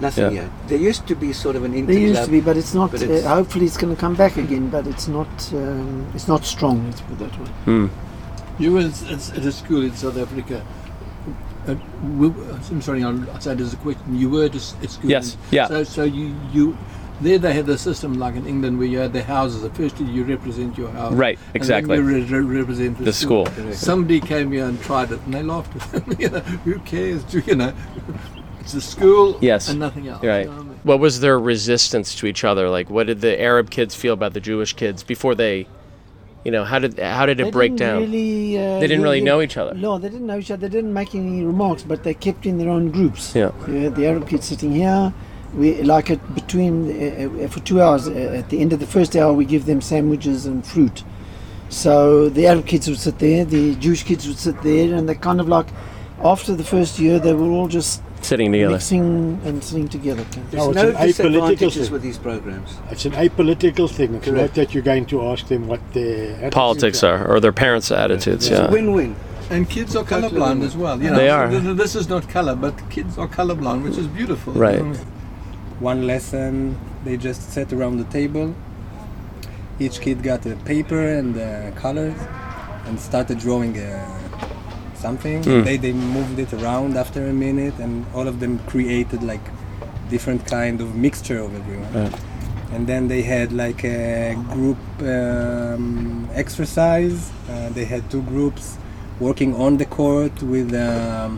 Nothing 0.00 0.24
Yeah. 0.34 0.42
yet. 0.42 0.50
There 0.68 0.78
used 0.78 1.06
to 1.06 1.14
be 1.14 1.32
sort 1.32 1.56
of 1.56 1.64
an 1.64 1.72
There 1.72 1.82
interclub. 1.82 2.00
used 2.00 2.24
to 2.24 2.30
be, 2.30 2.40
but 2.40 2.56
it's 2.56 2.74
not. 2.74 2.90
but 2.90 3.02
it's- 3.02 3.24
uh, 3.24 3.28
hopefully, 3.34 3.64
it's 3.66 3.76
going 3.76 3.94
to 3.94 4.00
come 4.00 4.14
back 4.14 4.36
again, 4.36 4.68
but 4.68 4.86
it's 4.86 5.06
not. 5.08 5.28
Um, 5.54 6.06
it's 6.14 6.26
not 6.28 6.44
strong. 6.44 6.84
Let's 6.86 7.00
put 7.00 7.12
it 7.14 7.18
that 7.30 7.40
way. 7.40 7.48
Hmm. 7.64 7.86
You 8.58 8.72
were 8.72 8.80
at, 8.80 9.02
at 9.38 9.44
a 9.44 9.52
school 9.52 9.82
in 9.82 9.94
South 9.94 10.16
Africa. 10.18 10.62
Uh, 11.66 11.76
we, 12.18 12.26
I'm 12.70 12.82
sorry, 12.82 13.02
I'll 13.02 13.18
I'll 13.30 13.40
say 13.40 13.52
it 13.52 13.60
as 13.60 13.72
a 13.72 13.76
question. 13.76 14.18
You 14.18 14.28
were 14.30 14.44
at 14.44 14.54
a 14.54 14.58
s- 14.58 14.74
at 14.82 14.90
school. 14.90 15.10
Yes, 15.10 15.34
in- 15.34 15.38
yeah. 15.56 15.66
So, 15.68 15.84
so 15.84 16.02
you, 16.04 16.34
you, 16.52 16.76
there 17.20 17.38
they 17.38 17.54
had 17.54 17.66
the 17.66 17.78
system 17.78 18.14
like 18.14 18.34
in 18.36 18.46
England 18.46 18.78
where 18.78 18.86
you 18.86 18.98
had 18.98 19.12
the 19.12 19.22
houses. 19.22 19.66
Firstly, 19.74 20.06
you 20.06 20.24
represent 20.24 20.76
your 20.76 20.90
house. 20.90 21.12
Right, 21.14 21.38
and 21.38 21.46
then 21.54 21.62
exactly. 21.62 21.96
you 21.96 22.02
re- 22.02 22.22
re- 22.24 22.58
represent 22.60 22.98
the, 22.98 23.04
The 23.04 23.12
school. 23.12 23.46
Somebody 23.72 24.20
came 24.20 24.52
here 24.52 24.66
and 24.66 24.80
tried 24.82 25.10
it, 25.12 25.20
and 25.24 25.32
they 25.34 25.42
laughed 25.42 25.74
at 25.76 25.90
them. 26.06 26.16
you 26.18 26.28
know, 26.30 26.40
who 26.40 26.78
cares? 26.80 27.22
Do 27.24 27.42
you 27.46 27.54
know? 27.54 27.72
It's 28.64 28.74
a 28.74 28.80
school. 28.80 29.38
Yes. 29.40 29.68
And 29.68 29.78
nothing 29.78 30.08
else. 30.08 30.22
Right. 30.22 30.40
you 30.40 30.44
know 30.46 30.56
what 30.56 30.60
I 30.60 30.68
mean? 30.68 30.80
What 30.84 30.98
was 31.00 31.20
their 31.20 31.38
resistance 31.38 32.14
to 32.16 32.26
each 32.26 32.44
other? 32.44 32.68
Like, 32.70 32.88
what 32.90 33.06
did 33.06 33.20
the 33.20 33.40
Arab 33.40 33.70
kids 33.70 33.94
feel 33.94 34.14
about 34.14 34.32
the 34.32 34.40
Jewish 34.40 34.72
kids 34.72 35.02
before 35.02 35.34
they, 35.34 35.66
you 36.44 36.50
know, 36.50 36.64
how 36.64 36.78
did 36.78 36.98
how 36.98 37.26
did 37.26 37.40
it 37.40 37.44
They 37.44 37.50
break 37.50 37.72
didn't 37.72 37.80
down? 37.88 38.00
Really, 38.02 38.58
uh, 38.58 38.80
They 38.80 38.86
didn't 38.86 39.02
really 39.02 39.20
know 39.20 39.40
each 39.42 39.56
other. 39.58 39.74
No, 39.74 39.98
they 39.98 40.08
didn't 40.08 40.26
know 40.26 40.38
each 40.38 40.50
other. 40.50 40.66
They 40.66 40.76
didn't 40.76 40.94
make 40.94 41.14
any 41.14 41.44
remarks, 41.44 41.82
but 41.82 42.02
they 42.04 42.14
kept 42.14 42.46
in 42.46 42.56
their 42.58 42.70
own 42.70 42.90
groups. 42.90 43.34
Yeah. 43.34 43.52
You 43.68 43.84
had 43.84 43.96
the 43.96 44.06
Arab 44.06 44.28
kids 44.28 44.46
sitting 44.46 44.72
here. 44.72 45.12
We 45.54 45.82
like 45.82 46.08
it 46.10 46.34
between 46.34 46.74
uh, 46.90 47.44
uh, 47.44 47.48
for 47.48 47.60
two 47.60 47.80
hours. 47.82 48.08
Uh, 48.08 48.12
at 48.40 48.48
the 48.50 48.60
end 48.60 48.72
of 48.72 48.80
the 48.80 48.86
first 48.86 49.14
hour, 49.14 49.32
we 49.32 49.44
give 49.44 49.66
them 49.66 49.80
sandwiches 49.80 50.46
and 50.46 50.66
fruit. 50.66 51.04
So 51.68 52.28
the 52.28 52.46
Arab 52.46 52.66
kids 52.66 52.88
would 52.88 52.98
sit 52.98 53.18
there, 53.18 53.44
the 53.44 53.74
Jewish 53.76 54.02
kids 54.04 54.26
would 54.26 54.38
sit 54.38 54.60
there, 54.62 54.94
and 54.94 55.06
they 55.08 55.14
kind 55.14 55.40
of 55.40 55.48
like. 55.48 55.66
After 56.22 56.54
the 56.54 56.64
first 56.64 56.98
year, 57.00 57.18
they 57.18 57.34
were 57.34 57.50
all 57.50 57.66
just 57.68 58.00
Sitting 58.24 58.52
together. 58.52 58.72
mixing 58.72 59.38
and 59.44 59.62
sitting 59.62 59.88
together. 59.88 60.24
There's 60.50 60.62
No, 60.64 60.70
it's 60.70 60.76
no 60.82 60.88
an 60.88 60.94
apolitical 60.94 61.06
disadvantages 61.06 61.74
thing. 61.84 61.92
with 61.92 62.02
these 62.02 62.18
programs. 62.18 62.70
It's 62.90 63.04
an 63.04 63.12
apolitical 63.12 63.86
thing. 63.98 64.14
It's 64.14 64.24
Correct. 64.26 64.42
not 64.42 64.54
that 64.54 64.68
you're 64.74 64.82
going 64.92 65.06
to 65.06 65.16
ask 65.30 65.46
them 65.48 65.62
what 65.68 65.80
their 65.92 66.50
Politics 66.50 67.02
are, 67.10 67.20
or 67.30 67.38
their 67.40 67.52
parents' 67.64 67.90
attitudes. 67.90 68.48
It's 68.48 68.58
Yeah. 68.58 68.68
a 68.68 68.70
win-win. 68.70 69.14
And 69.50 69.68
kids 69.68 69.94
are 69.94 70.04
colorblind 70.04 70.62
as 70.64 70.74
well. 70.74 70.96
You 71.02 71.10
know, 71.10 71.16
They 71.16 71.28
are. 71.28 71.50
th- 71.50 71.62
th- 71.62 71.76
This 71.76 71.94
is 71.94 72.08
not 72.08 72.22
color, 72.30 72.54
but 72.66 72.74
kids 72.88 73.18
are 73.18 73.28
colorblind, 73.28 73.82
which 73.84 73.98
is 73.98 74.06
beautiful. 74.06 74.52
Right. 74.54 74.78
know 74.78 74.86
what 74.88 74.96
I 74.96 74.98
mean? 75.00 75.06
One 75.80 76.06
lesson, 76.06 76.76
they 77.04 77.16
just 77.18 77.52
sat 77.52 77.72
around 77.72 77.98
the 77.98 78.04
table. 78.20 78.54
Each 79.78 80.00
kid 80.00 80.22
got 80.22 80.46
a 80.46 80.56
paper 80.72 81.02
and 81.18 81.36
uh, 81.36 81.72
colors 81.84 82.14
and 82.86 82.98
started 82.98 83.38
drawing 83.38 83.76
uh, 83.78 83.98
something. 85.06 85.38
Hmm. 85.48 85.62
They, 85.68 85.76
they 85.86 85.92
moved 86.18 86.38
it 86.44 86.50
around 86.58 86.92
after 87.04 87.20
a 87.32 87.36
minute 87.46 87.76
and 87.84 87.92
all 88.16 88.26
of 88.32 88.36
them 88.42 88.54
created 88.72 89.20
like 89.32 89.44
different 90.14 90.40
kind 90.56 90.76
of 90.84 90.88
mixture 91.06 91.40
of 91.46 91.50
everyone. 91.60 91.92
Right. 92.00 92.14
And 92.74 92.82
then 92.90 93.02
they 93.12 93.22
had 93.34 93.48
like 93.64 93.80
a 93.84 94.34
group 94.54 94.82
um, 95.16 96.28
exercise. 96.44 97.18
Uh, 97.50 97.68
they 97.76 97.84
had 97.94 98.02
two 98.12 98.22
groups 98.34 98.64
working 99.26 99.50
on 99.64 99.72
the 99.82 99.88
court 99.98 100.34
with 100.54 100.70
um, 100.88 101.30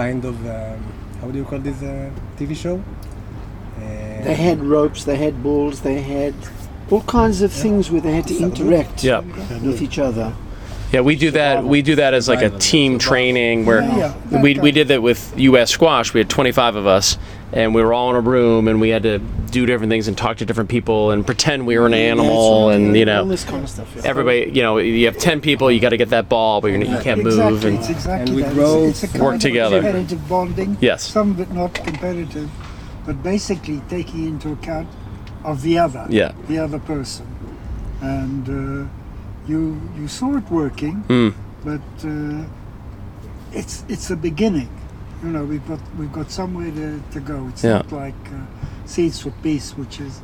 kind 0.00 0.20
of 0.30 0.36
um, 0.58 0.78
how 1.20 1.28
do 1.32 1.36
you 1.40 1.46
call 1.50 1.60
this 1.68 1.80
uh, 1.82 2.10
TV 2.38 2.50
show? 2.64 2.76
Uh, 2.78 4.24
They 4.28 4.36
had 4.48 4.58
ropes, 4.74 5.00
they 5.10 5.18
had 5.26 5.34
balls, 5.48 5.76
they 5.88 6.00
had 6.16 6.34
all 6.90 7.02
kinds 7.20 7.38
of 7.46 7.50
things 7.64 7.82
where 7.90 8.02
they 8.06 8.14
had 8.18 8.26
to 8.32 8.36
interact 8.48 8.96
Yeah. 9.10 9.20
with 9.68 9.80
each 9.86 9.98
other. 10.08 10.28
Yeah, 10.92 11.00
we 11.00 11.16
do 11.16 11.30
that. 11.30 11.64
We 11.64 11.80
do 11.80 11.96
that 11.96 12.12
as 12.12 12.28
like 12.28 12.42
a 12.42 12.50
team 12.58 12.98
training 12.98 13.64
where 13.64 13.80
Yeah, 13.80 14.14
yeah. 14.30 14.42
we, 14.42 14.58
we 14.58 14.72
did 14.72 14.88
that 14.88 15.02
with 15.02 15.32
U.S. 15.38 15.70
squash. 15.70 16.12
We 16.12 16.20
had 16.20 16.28
25 16.28 16.76
of 16.76 16.86
us, 16.86 17.16
and 17.52 17.74
we 17.74 17.82
were 17.82 17.94
all 17.94 18.10
in 18.10 18.16
a 18.16 18.20
room, 18.20 18.68
and 18.68 18.78
we 18.78 18.90
had 18.90 19.02
to 19.04 19.18
do 19.18 19.64
different 19.64 19.90
things 19.90 20.06
and 20.08 20.16
talk 20.18 20.36
to 20.38 20.44
different 20.44 20.68
people 20.68 21.10
and 21.10 21.24
pretend 21.24 21.66
we 21.66 21.78
were 21.78 21.86
an 21.86 21.94
animal, 21.94 22.68
and 22.68 22.94
you 22.96 23.06
know, 23.06 23.24
this 23.26 23.44
kind 23.44 23.64
of 23.64 23.70
stuff. 23.70 23.90
yeah. 23.96 24.02
everybody. 24.04 24.50
You 24.54 24.62
know, 24.62 24.76
you 24.78 25.06
have 25.06 25.16
10 25.16 25.40
people. 25.40 25.70
You 25.70 25.80
got 25.80 25.90
to 25.90 25.96
get 25.96 26.10
that 26.10 26.28
ball, 26.28 26.60
but 26.60 26.68
you're, 26.68 26.80
you 26.82 26.98
can't 26.98 27.22
move. 27.22 27.38
Exactly, 27.38 27.70
And 27.70 27.78
it's 27.78 27.88
exactly 27.88 28.36
we 28.36 28.42
that. 28.42 28.52
grow, 28.52 28.84
it's, 28.84 29.02
it's 29.02 29.14
a 29.14 29.16
kind 29.18 29.24
work 29.24 29.34
of 29.36 29.40
together. 29.40 29.80
competitive 29.80 30.28
bonding. 30.28 30.76
Yes. 30.82 31.04
Some 31.04 31.30
of 31.32 31.40
it 31.40 31.50
not 31.52 31.72
competitive, 31.72 32.50
but 33.06 33.22
basically 33.22 33.80
taking 33.88 34.26
into 34.28 34.52
account 34.52 34.88
of 35.42 35.62
the 35.62 35.78
other. 35.78 36.06
Yeah. 36.10 36.32
The 36.48 36.58
other 36.58 36.78
person, 36.78 37.26
and 38.02 38.88
uh, 38.88 38.88
you 39.46 39.80
you 39.98 40.08
saw 40.08 40.36
it 40.36 40.50
working, 40.50 41.04
Mm. 41.08 41.34
but 41.64 41.80
uh, 42.04 42.44
it's 43.52 43.84
it's 43.88 44.10
a 44.10 44.16
beginning. 44.16 44.68
You 45.22 45.30
know, 45.30 45.44
we've 45.44 45.66
got 45.68 45.80
we've 45.98 46.12
got 46.12 46.30
somewhere 46.30 46.70
to, 46.70 47.00
to 47.12 47.20
go. 47.20 47.46
It's 47.50 47.62
Yeah. 47.64 47.74
not 47.78 47.92
like 47.92 48.14
uh, 48.26 48.86
Seeds 48.86 49.20
for 49.22 49.30
Peace, 49.42 49.76
which 49.76 50.00
is 50.00 50.20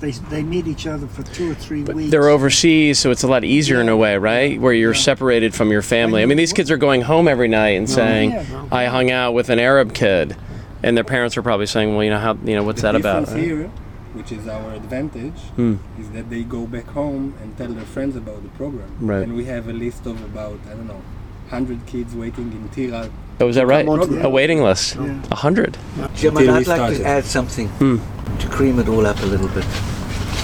they 0.00 0.10
they 0.30 0.42
meet 0.42 0.66
each 0.66 0.86
other 0.86 1.06
for 1.06 1.22
two 1.22 1.50
or 1.52 1.54
three 1.54 1.82
weeks. 1.82 2.10
They're 2.10 2.28
overseas, 2.28 2.98
so 2.98 3.10
it's 3.10 3.22
a 3.22 3.28
lot 3.28 3.44
easier 3.44 3.80
in 3.80 3.88
a 3.88 3.96
way, 3.96 4.18
right? 4.18 4.60
Where 4.60 4.74
you're 4.74 4.94
separated 4.94 5.54
from 5.54 5.70
your 5.70 5.82
family. 5.82 6.22
I 6.22 6.26
mean, 6.26 6.36
these 6.36 6.52
kids 6.52 6.70
are 6.70 6.76
going 6.76 7.02
home 7.02 7.28
every 7.28 7.48
night 7.48 7.76
and 7.78 7.88
saying, 7.88 8.32
yeah. 8.32 8.66
"I 8.70 8.86
hung 8.86 9.10
out 9.10 9.32
with 9.32 9.48
an 9.48 9.58
Arab 9.58 9.94
kid," 9.94 10.36
and 10.82 10.96
their 10.96 11.04
parents 11.04 11.36
are 11.38 11.42
probably 11.42 11.66
saying, 11.66 11.94
"Well, 11.94 12.04
you 12.04 12.10
know 12.10 12.18
how, 12.18 12.36
you 12.44 12.56
know, 12.56 12.62
what's 12.62 12.82
the 12.82 12.92
that 12.92 13.00
about?" 13.00 13.28
right? 13.28 13.36
here, 13.42 13.70
which 14.16 14.32
is 14.32 14.48
our 14.48 14.72
advantage, 14.74 15.40
Hmm. 15.56 15.74
is 16.00 16.08
that 16.10 16.30
they 16.30 16.42
go 16.42 16.66
back 16.66 16.86
home 17.00 17.34
and 17.42 17.56
tell 17.58 17.68
their 17.78 17.84
friends 17.94 18.16
about 18.16 18.42
the 18.42 18.48
program. 18.60 18.88
Right. 19.00 19.22
And 19.24 19.36
we 19.36 19.44
have 19.46 19.68
a 19.68 19.72
list 19.72 20.06
of 20.06 20.16
about 20.24 20.58
I 20.70 20.74
don't 20.74 20.88
know, 20.88 21.02
hundred 21.50 21.84
kids 21.86 22.14
waiting 22.14 22.50
in 22.58 22.68
Tira. 22.74 23.08
Oh, 23.40 23.48
is 23.48 23.56
that 23.56 23.66
right? 23.66 23.86
on 23.86 24.00
A 24.24 24.30
waiting 24.30 24.62
list. 24.62 24.96
Yeah. 24.96 25.20
A 25.30 25.34
hundred. 25.36 25.76
Jim, 26.16 26.36
I'd 26.38 26.46
like 26.48 26.64
started. 26.64 26.98
to 26.98 27.04
add 27.06 27.24
something 27.24 27.68
Hmm. 27.80 27.96
to 28.40 28.46
cream 28.48 28.78
it 28.78 28.88
all 28.88 29.06
up 29.06 29.20
a 29.22 29.26
little 29.26 29.48
bit. 29.48 29.64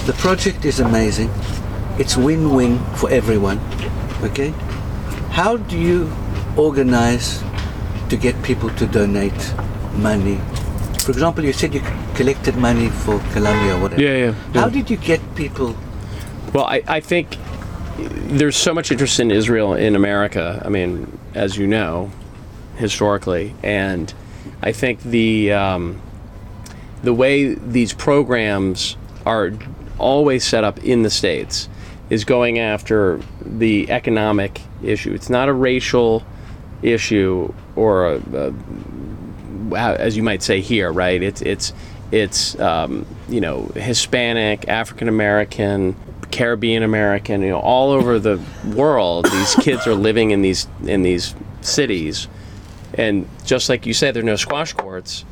The 0.05 0.13
project 0.13 0.65
is 0.65 0.79
amazing. 0.79 1.29
It's 1.97 2.15
win-win 2.17 2.79
for 2.95 3.09
everyone. 3.09 3.59
Okay? 4.23 4.53
How 5.31 5.57
do 5.57 5.77
you 5.77 6.09
organize 6.55 7.41
to 8.09 8.15
get 8.17 8.35
people 8.43 8.69
to 8.81 8.85
donate 8.85 9.41
money? 9.97 10.39
For 10.99 11.11
example, 11.11 11.43
you 11.43 11.53
said 11.53 11.73
you 11.73 11.79
c- 11.81 11.85
collected 12.15 12.55
money 12.55 12.89
for 12.89 13.19
Colombia 13.33 13.75
or 13.75 13.81
whatever. 13.81 14.01
Yeah, 14.01 14.25
yeah. 14.25 14.31
How 14.53 14.69
did 14.69 14.89
you 14.89 14.97
get 14.97 15.21
people? 15.35 15.75
Well, 16.53 16.65
I, 16.65 16.81
I 16.87 16.99
think 16.99 17.37
there's 17.97 18.57
so 18.57 18.73
much 18.73 18.91
interest 18.91 19.19
in 19.19 19.31
Israel 19.31 19.73
in 19.73 19.95
America. 19.95 20.61
I 20.65 20.69
mean, 20.69 21.17
as 21.33 21.57
you 21.57 21.67
know, 21.67 22.11
historically, 22.75 23.55
and 23.63 24.13
I 24.61 24.71
think 24.71 25.01
the 25.01 25.53
um, 25.53 26.01
the 27.03 27.13
way 27.13 27.53
these 27.53 27.93
programs 27.93 28.97
are 29.25 29.51
always 29.97 30.43
set 30.43 30.63
up 30.63 30.83
in 30.83 31.03
the 31.03 31.09
states 31.09 31.69
is 32.09 32.25
going 32.25 32.59
after 32.59 33.19
the 33.41 33.89
economic 33.89 34.61
issue. 34.83 35.13
It's 35.13 35.29
not 35.29 35.49
a 35.49 35.53
racial 35.53 36.23
issue 36.81 37.53
or 37.75 38.13
a, 38.13 38.21
a 38.33 38.53
as 39.75 40.15
you 40.15 40.23
might 40.23 40.43
say 40.43 40.61
here, 40.61 40.91
right? 40.91 41.21
It's 41.21 41.41
it's 41.41 41.73
it's 42.11 42.59
um, 42.59 43.05
you 43.27 43.41
know 43.41 43.65
Hispanic, 43.75 44.67
African 44.67 45.07
American, 45.07 45.95
Caribbean 46.31 46.83
American, 46.83 47.41
you 47.41 47.49
know, 47.49 47.59
all 47.59 47.91
over 47.91 48.19
the 48.19 48.41
world. 48.75 49.25
These 49.25 49.55
kids 49.55 49.87
are 49.87 49.95
living 49.95 50.31
in 50.31 50.41
these 50.41 50.67
in 50.83 51.03
these 51.03 51.35
cities, 51.61 52.27
and 52.95 53.27
just 53.45 53.69
like 53.69 53.85
you 53.85 53.93
said, 53.93 54.15
there 54.15 54.23
are 54.23 54.25
no 54.25 54.35
squash 54.35 54.73
courts. 54.73 55.25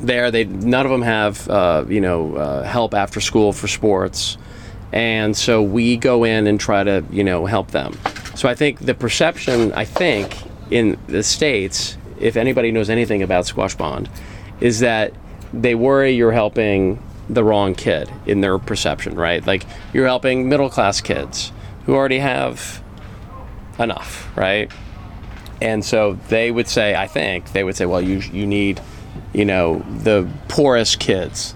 There, 0.00 0.30
they 0.30 0.44
none 0.44 0.86
of 0.86 0.92
them 0.92 1.02
have 1.02 1.48
uh, 1.48 1.84
you 1.88 2.00
know 2.00 2.36
uh, 2.36 2.62
help 2.64 2.94
after 2.94 3.20
school 3.20 3.52
for 3.52 3.68
sports, 3.68 4.38
and 4.92 5.36
so 5.36 5.62
we 5.62 5.96
go 5.96 6.24
in 6.24 6.46
and 6.46 6.60
try 6.60 6.84
to 6.84 7.04
you 7.10 7.24
know 7.24 7.46
help 7.46 7.70
them. 7.70 7.96
So 8.34 8.48
I 8.48 8.54
think 8.54 8.78
the 8.78 8.94
perception, 8.94 9.72
I 9.72 9.84
think, 9.84 10.36
in 10.70 10.96
the 11.08 11.22
states, 11.22 11.96
if 12.20 12.36
anybody 12.36 12.70
knows 12.70 12.90
anything 12.90 13.22
about 13.22 13.46
SquashBond, 13.46 14.08
is 14.60 14.80
that 14.80 15.12
they 15.52 15.74
worry 15.74 16.12
you're 16.12 16.32
helping 16.32 17.02
the 17.28 17.44
wrong 17.44 17.74
kid 17.74 18.10
in 18.26 18.40
their 18.40 18.58
perception, 18.58 19.14
right? 19.14 19.46
Like 19.46 19.64
you're 19.92 20.06
helping 20.06 20.48
middle 20.48 20.70
class 20.70 21.00
kids 21.00 21.52
who 21.84 21.94
already 21.94 22.18
have 22.18 22.82
enough, 23.78 24.34
right? 24.36 24.70
And 25.60 25.84
so 25.84 26.14
they 26.28 26.50
would 26.50 26.68
say, 26.68 26.94
I 26.94 27.06
think 27.06 27.52
they 27.52 27.64
would 27.64 27.76
say, 27.76 27.86
well, 27.86 28.00
you 28.00 28.18
you 28.18 28.46
need, 28.46 28.80
you 29.32 29.44
know, 29.44 29.84
the 30.02 30.28
poorest 30.48 31.00
kids. 31.00 31.54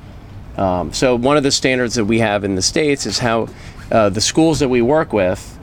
Um, 0.56 0.92
so 0.92 1.16
one 1.16 1.36
of 1.36 1.42
the 1.42 1.50
standards 1.50 1.94
that 1.94 2.04
we 2.04 2.18
have 2.18 2.44
in 2.44 2.56
the 2.56 2.62
states 2.62 3.06
is 3.06 3.18
how 3.18 3.48
uh, 3.90 4.08
the 4.10 4.20
schools 4.20 4.60
that 4.60 4.68
we 4.68 4.82
work 4.82 5.12
with, 5.12 5.58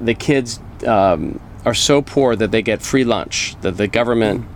the 0.00 0.14
kids 0.14 0.58
um, 0.86 1.40
are 1.64 1.74
so 1.74 2.02
poor 2.02 2.34
that 2.34 2.50
they 2.50 2.62
get 2.62 2.82
free 2.82 3.04
lunch, 3.04 3.56
that 3.60 3.76
the 3.76 3.86
government 3.86 4.46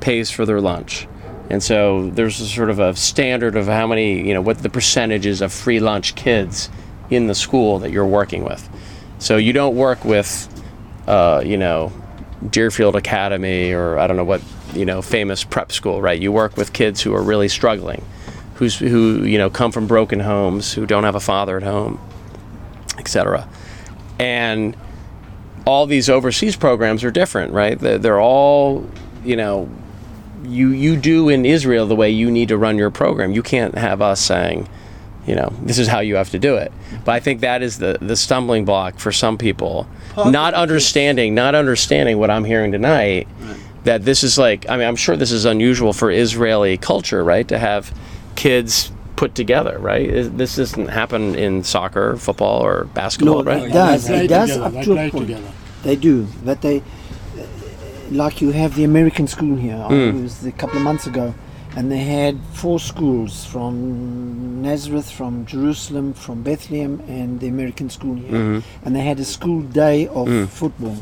pays 0.00 0.30
for 0.30 0.46
their 0.46 0.60
lunch. 0.60 1.06
And 1.50 1.62
so 1.62 2.08
there's 2.10 2.40
a 2.40 2.46
sort 2.46 2.70
of 2.70 2.78
a 2.78 2.94
standard 2.96 3.56
of 3.56 3.66
how 3.66 3.86
many, 3.86 4.26
you 4.26 4.32
know, 4.32 4.40
what 4.40 4.58
the 4.58 4.70
percentages 4.70 5.40
of 5.40 5.52
free 5.52 5.80
lunch 5.80 6.14
kids 6.14 6.70
in 7.10 7.26
the 7.26 7.34
school 7.34 7.78
that 7.80 7.90
you're 7.90 8.06
working 8.06 8.44
with. 8.44 8.68
So 9.18 9.36
you 9.36 9.52
don't 9.52 9.76
work 9.76 10.04
with, 10.04 10.48
uh, 11.06 11.42
you 11.44 11.56
know, 11.56 11.92
Deerfield 12.50 12.96
Academy 12.96 13.72
or 13.72 13.98
I 13.98 14.06
don't 14.06 14.16
know 14.16 14.24
what 14.24 14.42
you 14.74 14.84
know 14.84 15.02
famous 15.02 15.44
prep 15.44 15.72
school, 15.72 16.00
right? 16.00 16.20
You 16.20 16.32
work 16.32 16.56
with 16.56 16.72
kids 16.72 17.00
who 17.00 17.14
are 17.14 17.22
really 17.22 17.48
struggling, 17.48 18.04
who's 18.54 18.78
who 18.78 19.24
you 19.24 19.38
know 19.38 19.50
come 19.50 19.72
from 19.72 19.86
broken 19.86 20.20
homes, 20.20 20.72
who 20.72 20.86
don't 20.86 21.04
have 21.04 21.14
a 21.14 21.20
father 21.20 21.56
at 21.56 21.62
home, 21.62 22.00
etc. 22.98 23.48
And 24.18 24.76
all 25.66 25.86
these 25.86 26.08
overseas 26.08 26.56
programs 26.56 27.04
are 27.04 27.10
different, 27.10 27.52
right? 27.52 27.78
They're, 27.78 27.98
they're 27.98 28.20
all 28.20 28.88
you 29.24 29.36
know 29.36 29.68
you 30.44 30.68
you 30.70 30.96
do 30.96 31.28
in 31.28 31.44
Israel 31.44 31.86
the 31.86 31.96
way 31.96 32.10
you 32.10 32.30
need 32.30 32.48
to 32.48 32.56
run 32.58 32.78
your 32.78 32.90
program. 32.90 33.32
You 33.32 33.42
can't 33.42 33.76
have 33.76 34.02
us 34.02 34.20
saying, 34.20 34.68
you 35.26 35.34
know, 35.34 35.52
this 35.62 35.78
is 35.78 35.88
how 35.88 36.00
you 36.00 36.16
have 36.16 36.30
to 36.30 36.38
do 36.38 36.56
it. 36.56 36.72
But 37.04 37.12
I 37.12 37.20
think 37.20 37.40
that 37.40 37.62
is 37.62 37.78
the 37.78 37.98
the 38.00 38.16
stumbling 38.16 38.64
block 38.64 38.98
for 38.98 39.12
some 39.12 39.38
people, 39.38 39.86
not 40.16 40.54
understanding, 40.54 41.34
not 41.34 41.54
understanding 41.54 42.18
what 42.18 42.30
I'm 42.30 42.44
hearing 42.44 42.72
tonight. 42.72 43.28
That 43.84 44.04
this 44.04 44.22
is 44.22 44.38
like, 44.38 44.68
I 44.70 44.76
mean, 44.76 44.86
I'm 44.86 44.94
sure 44.94 45.16
this 45.16 45.32
is 45.32 45.44
unusual 45.44 45.92
for 45.92 46.08
Israeli 46.10 46.76
culture, 46.78 47.24
right? 47.24 47.46
To 47.48 47.58
have 47.58 47.92
kids 48.36 48.92
put 49.16 49.34
together, 49.34 49.76
right? 49.80 50.08
This 50.36 50.54
doesn't 50.54 50.86
happen 50.86 51.34
in 51.34 51.64
soccer, 51.64 52.16
football, 52.16 52.64
or 52.64 52.84
basketball, 52.94 53.42
No, 53.42 53.50
right? 53.50 53.64
it 53.64 53.72
does. 53.72 54.08
It 54.08 54.28
does 54.28 54.50
together, 54.50 54.66
up 54.66 54.72
they 54.72 54.82
to 54.84 54.92
a 54.92 54.94
play 54.94 55.10
point. 55.10 55.26
together. 55.26 55.48
They 55.82 55.96
do, 55.96 56.28
but 56.44 56.60
they 56.62 56.82
like 58.12 58.40
you 58.40 58.50
have 58.52 58.74
the 58.76 58.84
American 58.84 59.26
school 59.26 59.56
here. 59.56 59.74
Mm. 59.88 60.22
was 60.22 60.44
a 60.46 60.52
couple 60.52 60.76
of 60.78 60.82
months 60.84 61.06
ago, 61.06 61.34
and 61.76 61.90
they 61.90 61.98
had 62.04 62.38
four 62.52 62.78
schools 62.78 63.44
from 63.46 64.62
Nazareth, 64.62 65.10
from 65.10 65.46
Jerusalem, 65.46 66.12
from 66.12 66.42
Bethlehem, 66.42 67.00
and 67.08 67.40
the 67.40 67.48
American 67.48 67.88
school 67.90 68.14
here. 68.16 68.30
Mm-hmm. 68.38 68.86
And 68.86 68.94
they 68.96 69.00
had 69.00 69.18
a 69.20 69.24
school 69.24 69.62
day 69.62 70.06
of 70.08 70.50
football, 70.50 70.96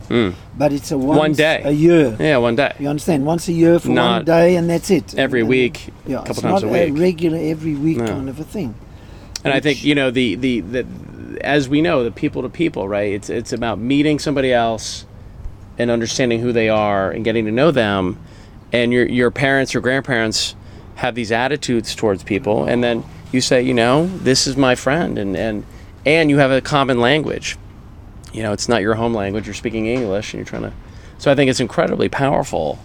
but 0.56 0.72
it's 0.72 0.90
a 0.92 0.98
once 0.98 1.16
Mm. 1.16 1.20
One 1.20 1.32
day. 1.32 1.62
a 1.64 1.70
year. 1.72 2.16
Yeah, 2.18 2.36
one 2.38 2.56
day, 2.56 2.72
You 2.78 2.88
understand? 2.88 3.26
Once 3.26 3.48
a 3.48 3.52
year 3.52 3.78
for 3.78 3.90
one 3.92 4.24
day, 4.24 4.56
and 4.56 4.68
that's 4.70 4.90
it. 4.90 5.14
every 5.18 5.40
And- 5.40 5.48
week, 5.48 5.88
yeah, 6.06 6.16
a 6.16 6.18
couple 6.18 6.30
it's 6.32 6.40
times 6.42 6.62
not 6.62 6.70
a 6.70 6.90
week. 6.90 6.98
regular 6.98 7.38
every 7.38 7.74
week 7.74 7.98
No. 7.98 8.06
kind 8.06 8.28
of 8.28 8.38
a 8.40 8.44
thing. 8.44 8.74
And 9.44 9.52
I 9.54 9.60
think 9.60 9.82
you 9.84 9.94
know 9.94 10.10
the, 10.10 10.34
the 10.36 10.60
the 10.60 10.86
as 11.40 11.66
we 11.68 11.80
know 11.80 12.04
the 12.04 12.10
people 12.10 12.42
to 12.42 12.48
people 12.50 12.86
right. 12.88 13.10
It's 13.12 13.30
it's 13.30 13.52
about 13.54 13.78
meeting 13.78 14.18
somebody 14.18 14.52
else 14.52 15.06
and 15.80 15.90
understanding 15.90 16.40
who 16.40 16.52
they 16.52 16.68
are 16.68 17.10
and 17.10 17.24
getting 17.24 17.46
to 17.46 17.50
know 17.50 17.70
them. 17.70 18.18
And 18.72 18.92
your 18.92 19.06
your 19.06 19.30
parents 19.30 19.74
or 19.74 19.80
grandparents 19.80 20.54
have 20.96 21.14
these 21.14 21.32
attitudes 21.32 21.94
towards 21.94 22.22
people, 22.22 22.64
and 22.64 22.84
then 22.84 23.02
you 23.32 23.40
say, 23.40 23.62
you 23.62 23.74
know, 23.74 24.06
this 24.18 24.46
is 24.46 24.56
my 24.56 24.74
friend, 24.74 25.18
and 25.18 25.36
and 25.36 25.64
and 26.06 26.30
you 26.30 26.38
have 26.38 26.50
a 26.50 26.60
common 26.60 27.00
language. 27.00 27.56
You 28.32 28.44
know, 28.44 28.52
it's 28.52 28.68
not 28.68 28.82
your 28.82 28.94
home 28.94 29.14
language. 29.14 29.46
You're 29.46 29.54
speaking 29.54 29.86
English, 29.86 30.32
and 30.32 30.38
you're 30.38 30.46
trying 30.46 30.62
to. 30.62 30.72
So 31.18 31.32
I 31.32 31.34
think 31.34 31.50
it's 31.50 31.60
incredibly 31.60 32.08
powerful. 32.08 32.78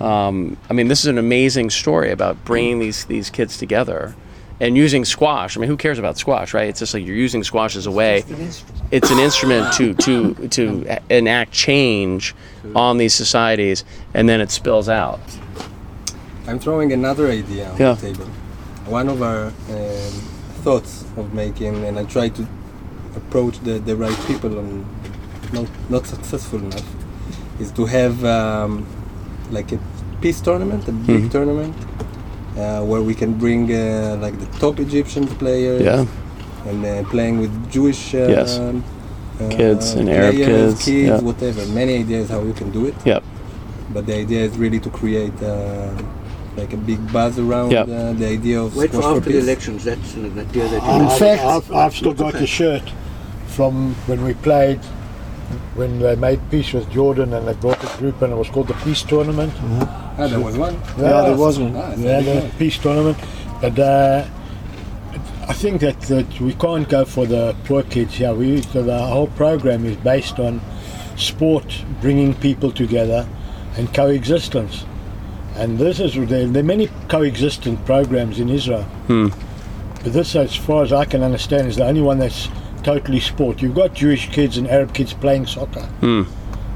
Um, 0.00 0.56
I 0.68 0.72
mean, 0.72 0.88
this 0.88 1.00
is 1.00 1.06
an 1.06 1.18
amazing 1.18 1.70
story 1.70 2.10
about 2.10 2.44
bringing 2.44 2.80
these 2.80 3.06
these 3.06 3.30
kids 3.30 3.56
together 3.56 4.14
and 4.60 4.76
using 4.76 5.04
squash. 5.04 5.56
I 5.56 5.60
mean, 5.60 5.68
who 5.68 5.76
cares 5.76 5.98
about 5.98 6.16
squash, 6.18 6.54
right? 6.54 6.68
It's 6.68 6.78
just 6.78 6.94
like 6.94 7.04
you're 7.04 7.16
using 7.16 7.42
squash 7.44 7.76
as 7.76 7.86
a 7.86 7.90
way. 7.90 8.24
It's 8.90 9.10
an 9.10 9.18
instrument 9.18 9.72
to 9.74 9.94
to 9.94 10.34
to 10.48 10.98
enact 11.10 11.52
change 11.52 12.34
on 12.74 12.98
these 12.98 13.14
societies, 13.14 13.84
and 14.14 14.28
then 14.28 14.40
it 14.40 14.50
spills 14.50 14.88
out. 14.88 15.20
I'm 16.46 16.58
throwing 16.58 16.92
another 16.92 17.28
idea 17.30 17.70
on 17.70 17.78
Yeah. 17.78 17.94
the 17.94 18.12
table. 18.12 18.26
One 18.86 19.08
of 19.08 19.22
our 19.22 19.46
um, 19.46 20.12
thoughts 20.62 21.04
of 21.16 21.32
making, 21.32 21.84
and 21.86 21.98
I 21.98 22.04
try 22.04 22.28
to 22.28 22.46
approach 23.16 23.58
the, 23.60 23.78
the 23.78 23.96
right 23.96 24.18
people 24.26 24.58
and 24.58 24.84
not, 25.52 25.66
not 25.88 26.06
successful 26.06 26.58
enough, 26.58 26.84
is 27.60 27.70
to 27.72 27.86
have 27.86 28.22
um, 28.24 28.84
like 29.50 29.72
a 29.72 29.78
peace 30.20 30.40
tournament, 30.42 30.86
a 30.88 30.92
big 30.92 31.22
Mhm. 31.22 31.30
tournament, 31.30 31.74
where 32.54 33.02
we 33.02 33.14
can 33.14 33.34
bring 33.34 33.70
uh, 33.72 34.16
like 34.20 34.38
the 34.38 34.46
top 34.58 34.78
Egyptian 34.78 35.26
players 35.26 35.82
Yeah, 35.82 36.06
and 36.66 36.84
uh, 36.84 37.08
playing 37.10 37.38
with 37.40 37.52
Jewish 37.70 38.14
uh, 38.14 38.28
Yes. 38.28 38.58
uh, 38.58 38.80
Kids 39.50 39.94
and 39.94 40.08
Arab 40.08 40.34
players, 40.36 40.74
kids, 40.84 40.88
yeah. 41.10 41.20
whatever. 41.20 41.66
Many 41.66 41.98
ideas 41.98 42.30
how 42.30 42.42
you 42.42 42.52
can 42.54 42.70
do 42.70 42.86
it 42.86 42.94
yep, 43.04 43.22
but 43.92 44.06
the 44.06 44.14
idea 44.14 44.42
is 44.44 44.56
really 44.56 44.78
to 44.78 44.90
create 44.90 45.34
uh, 45.42 45.90
like 46.56 46.72
a 46.72 46.76
big 46.76 47.00
buzz 47.12 47.36
around 47.38 47.72
Yep. 47.72 47.88
uh, 47.88 48.12
the 48.12 48.28
idea 48.28 48.60
of 48.62 48.76
Wait 48.76 48.90
for 48.92 49.02
squash 49.02 49.16
after 49.16 49.30
the 49.32 49.38
elections. 49.40 49.82
That's 49.82 50.14
an 50.14 50.38
idea 50.38 50.68
that 50.68 50.82
In 50.84 51.00
you 51.02 51.06
I've, 51.08 51.18
fact- 51.18 51.42
I've, 51.42 51.72
I've 51.72 51.94
still 51.96 52.14
got 52.14 52.34
the 52.34 52.46
shirt 52.46 52.86
from 53.48 53.94
when 54.06 54.22
we 54.24 54.34
played, 54.34 54.78
when 55.74 55.98
they 55.98 56.14
made 56.14 56.40
peace 56.52 56.72
with 56.72 56.88
Jordan 56.92 57.32
and 57.34 57.46
they 57.48 57.54
brought 57.54 57.82
a 57.82 57.98
group 57.98 58.22
and 58.22 58.32
it 58.32 58.36
was 58.36 58.48
called 58.48 58.68
the 58.68 58.74
Peace 58.84 59.02
Tournament. 59.02 59.52
Ah, 60.16 60.26
there 60.28 60.40
was 60.40 60.56
one. 60.56 60.74
Yeah, 60.98 61.22
there 61.22 61.36
was 61.36 61.58
one. 61.58 61.74
Ah, 61.76 61.94
Yeah, 61.96 62.20
the 62.20 62.34
one. 62.40 62.50
peace 62.52 62.78
tournament. 62.78 63.18
But 63.60 63.78
uh, 63.78 64.24
I 65.48 65.52
think 65.52 65.80
that, 65.80 66.00
that 66.02 66.40
we 66.40 66.54
can't 66.54 66.88
go 66.88 67.04
for 67.04 67.26
the 67.26 67.54
poor 67.64 67.82
kids 67.82 68.18
Yeah, 68.18 68.32
We 68.32 68.62
so 68.62 68.82
the 68.82 68.98
whole 68.98 69.26
program 69.28 69.84
is 69.84 69.96
based 69.96 70.38
on 70.38 70.60
sport 71.16 71.84
bringing 72.00 72.34
people 72.34 72.70
together 72.72 73.26
and 73.76 73.92
coexistence. 73.92 74.84
And 75.56 75.78
this 75.78 76.00
is 76.00 76.14
there, 76.14 76.46
there 76.46 76.62
are 76.62 76.66
many 76.66 76.88
coexistent 77.08 77.84
programs 77.84 78.40
in 78.40 78.48
Israel. 78.48 78.82
Hmm. 79.08 79.28
But 80.02 80.12
this, 80.12 80.36
as 80.36 80.54
far 80.54 80.82
as 80.82 80.92
I 80.92 81.04
can 81.04 81.22
understand, 81.22 81.68
is 81.68 81.76
the 81.76 81.86
only 81.86 82.02
one 82.02 82.18
that's 82.18 82.48
totally 82.82 83.20
sport. 83.20 83.62
You've 83.62 83.74
got 83.74 83.94
Jewish 83.94 84.28
kids 84.30 84.58
and 84.58 84.68
Arab 84.68 84.92
kids 84.94 85.14
playing 85.14 85.46
soccer. 85.46 85.86
Hmm. 86.00 86.22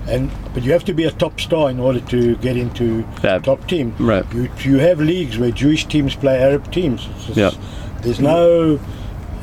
And 0.08 0.30
but 0.54 0.62
you 0.62 0.72
have 0.72 0.84
to 0.86 0.94
be 0.94 1.04
a 1.04 1.10
top 1.10 1.38
star 1.40 1.70
in 1.70 1.78
order 1.78 2.00
to 2.00 2.36
get 2.36 2.56
into 2.56 3.04
That- 3.22 3.44
top 3.44 3.66
team. 3.68 3.94
right. 3.98 4.24
You, 4.34 4.48
you 4.60 4.78
have 4.78 5.00
leagues 5.00 5.38
where 5.38 5.50
Jewish 5.50 5.84
teams 5.86 6.14
play 6.16 6.38
Arab 6.38 6.70
teams. 6.72 7.06
Just-. 7.34 7.58
There's 8.02 8.20
no 8.20 8.78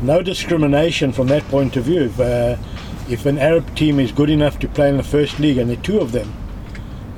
no 0.01 0.21
discrimination 0.21 1.12
from 1.12 1.28
that 1.28 1.43
point 1.49 1.78
of 1.78 1.84
view. 1.86 2.01
If, 2.04 2.19
uh, 2.19 2.58
if 3.10 3.25
an 3.25 3.38
Arab 3.38 3.75
team 3.75 3.99
is 3.99 4.12
good 4.12 4.30
enough 4.30 4.60
to 4.60 4.67
play 4.67 4.89
in 4.89 4.97
the 4.97 5.04
first 5.04 5.39
league, 5.39 5.58
and 5.58 5.69
there 5.69 5.78
are 5.78 5.82
two 5.82 5.99
of 5.99 6.12
them, 6.12 6.34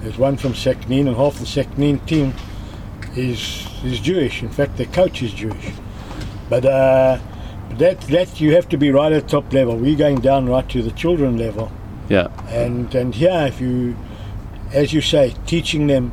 there's 0.01 0.17
one 0.17 0.37
from 0.37 0.53
Sakhnin, 0.53 1.07
and 1.07 1.15
half 1.15 1.35
the 1.39 1.45
Sakhnin 1.45 2.05
team 2.05 2.33
is 3.15 3.67
is 3.83 3.99
Jewish. 3.99 4.43
In 4.43 4.49
fact, 4.49 4.77
their 4.77 4.87
coach 4.87 5.21
is 5.23 5.31
Jewish. 5.33 5.71
But 6.49 6.65
uh, 6.65 7.17
that 7.77 8.01
that 8.01 8.39
you 8.41 8.53
have 8.55 8.67
to 8.69 8.77
be 8.77 8.91
right 8.91 9.11
at 9.11 9.27
top 9.27 9.51
level. 9.53 9.75
We're 9.77 9.95
going 9.97 10.19
down 10.21 10.47
right 10.49 10.67
to 10.69 10.81
the 10.81 10.91
children 10.91 11.37
level. 11.37 11.71
Yeah, 12.09 12.27
And 12.49 12.93
and 12.95 13.13
here, 13.13 13.45
if 13.47 13.59
you, 13.61 13.95
as 14.71 14.93
you 14.93 15.01
say, 15.01 15.33
teaching 15.45 15.87
them 15.87 16.11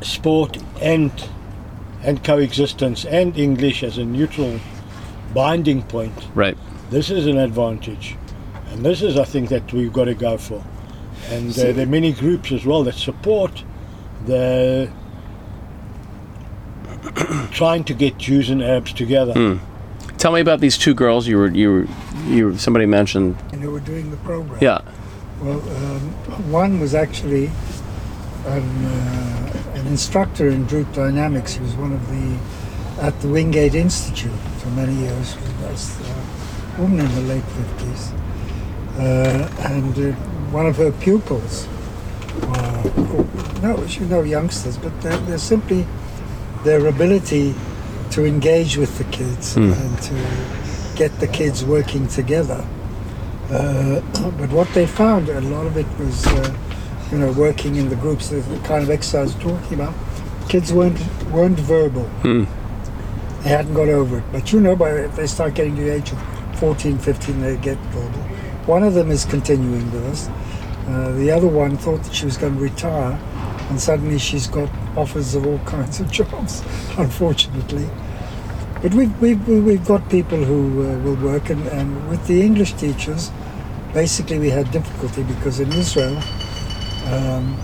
sport 0.00 0.58
and 0.80 1.10
and 2.02 2.24
coexistence 2.24 3.04
and 3.04 3.38
English 3.38 3.82
as 3.82 3.98
a 3.98 4.04
neutral 4.04 4.58
binding 5.34 5.82
point, 5.82 6.28
right. 6.34 6.56
this 6.90 7.10
is 7.10 7.26
an 7.26 7.36
advantage, 7.36 8.16
and 8.70 8.84
this 8.84 9.02
is 9.02 9.18
I 9.18 9.24
think 9.24 9.50
that 9.50 9.72
we've 9.72 9.92
got 9.92 10.04
to 10.04 10.14
go 10.14 10.38
for. 10.38 10.64
And 11.28 11.50
uh, 11.50 11.72
there 11.72 11.84
are 11.84 11.90
many 11.90 12.12
groups 12.12 12.50
as 12.50 12.64
well 12.64 12.82
that 12.84 12.94
support 12.94 13.62
the 14.26 14.90
trying 17.50 17.84
to 17.84 17.94
get 17.94 18.18
Jews 18.18 18.50
and 18.50 18.62
Arabs 18.62 18.92
together. 18.92 19.32
Hmm. 19.32 19.56
Tell 20.18 20.32
me 20.32 20.40
about 20.40 20.60
these 20.60 20.76
two 20.76 20.94
girls 20.94 21.26
you 21.26 21.38
were 21.38 21.48
you 21.48 21.70
were 21.72 21.86
you 22.26 22.46
were, 22.46 22.58
somebody 22.58 22.86
mentioned. 22.86 23.36
They 23.60 23.66
were 23.66 23.80
doing 23.80 24.10
the 24.10 24.16
program. 24.18 24.58
Yeah, 24.62 24.80
Well, 25.42 25.60
um, 25.60 26.00
one 26.50 26.80
was 26.80 26.94
actually 26.94 27.46
an, 28.46 28.84
uh, 28.86 29.52
an 29.74 29.86
instructor 29.86 30.48
in 30.48 30.64
group 30.66 30.90
dynamics. 30.94 31.54
He 31.54 31.60
was 31.62 31.74
one 31.74 31.92
of 31.92 32.02
the 32.08 32.38
at 33.04 33.18
the 33.20 33.28
Wingate 33.28 33.74
Institute 33.74 34.32
for 34.58 34.68
many 34.70 34.94
years. 34.94 35.34
He 35.34 35.64
was 35.64 35.98
a 36.78 36.80
woman 36.80 37.00
in 37.00 37.14
the 37.14 37.20
late 37.34 37.44
fifties, 37.44 38.12
uh, 38.98 39.48
and 39.72 39.94
uh, 39.98 40.12
one 40.52 40.66
of 40.66 40.76
her 40.76 40.92
pupils. 40.92 41.66
Uh, 42.42 42.82
no, 43.62 43.86
she 43.86 44.00
no 44.00 44.22
youngsters, 44.22 44.76
but 44.78 44.92
they're, 45.02 45.16
they're 45.26 45.38
simply 45.38 45.86
their 46.64 46.86
ability 46.86 47.54
to 48.12 48.24
engage 48.24 48.76
with 48.78 48.96
the 48.98 49.04
kids 49.04 49.54
Hmm. 49.54 49.72
and 49.72 50.02
to 50.02 50.14
get 50.96 51.18
the 51.20 51.26
kids 51.28 51.64
working 51.64 52.08
together. 52.08 52.64
Uh, 53.50 54.00
but 54.38 54.50
what 54.50 54.68
they 54.74 54.86
found, 54.86 55.28
a 55.28 55.40
lot 55.40 55.66
of 55.66 55.76
it 55.76 55.86
was, 55.98 56.26
uh, 56.26 56.56
you 57.10 57.18
know, 57.18 57.32
working 57.32 57.76
in 57.76 57.88
the 57.88 57.96
groups, 57.96 58.28
the 58.28 58.42
kind 58.64 58.82
of 58.82 58.90
exercise 58.90 59.34
we're 59.36 59.58
talking 59.58 59.80
about. 59.80 59.94
Kids 60.48 60.72
weren't 60.72 60.98
weren't 61.30 61.58
verbal. 61.58 62.04
Hmm. 62.22 62.44
They 63.42 63.50
hadn't 63.50 63.74
got 63.74 63.88
over 63.88 64.18
it. 64.18 64.24
But 64.32 64.52
you 64.52 64.60
know, 64.60 64.76
by 64.76 64.90
if 64.90 65.16
they 65.16 65.26
start 65.26 65.54
getting 65.54 65.76
to 65.76 65.82
the 65.82 65.94
age 65.94 66.12
of 66.12 66.58
14, 66.58 66.98
15, 66.98 67.40
they 67.40 67.56
get 67.56 67.78
verbal. 67.88 68.20
One 68.66 68.82
of 68.82 68.94
them 68.94 69.10
is 69.10 69.24
continuing 69.24 69.90
with 69.90 70.04
us. 70.06 70.28
Uh, 70.86 71.12
the 71.12 71.30
other 71.30 71.46
one 71.46 71.76
thought 71.76 72.02
that 72.02 72.14
she 72.14 72.24
was 72.24 72.36
going 72.36 72.54
to 72.54 72.60
retire, 72.60 73.18
and 73.70 73.80
suddenly 73.80 74.18
she's 74.18 74.46
got 74.46 74.68
offers 74.96 75.34
of 75.34 75.46
all 75.46 75.58
kinds 75.66 76.00
of 76.00 76.10
jobs, 76.10 76.62
unfortunately. 76.98 77.88
But 78.82 78.94
we've, 78.94 79.20
we've, 79.20 79.46
we've 79.46 79.84
got 79.84 80.08
people 80.08 80.38
who 80.38 80.86
uh, 80.86 80.98
will 81.00 81.16
work, 81.16 81.50
and, 81.50 81.66
and 81.68 82.08
with 82.08 82.26
the 82.26 82.40
English 82.40 82.72
teachers, 82.74 83.30
basically 83.92 84.38
we 84.38 84.48
had 84.48 84.70
difficulty 84.70 85.22
because 85.22 85.60
in 85.60 85.70
Israel, 85.72 86.16
um, 87.12 87.58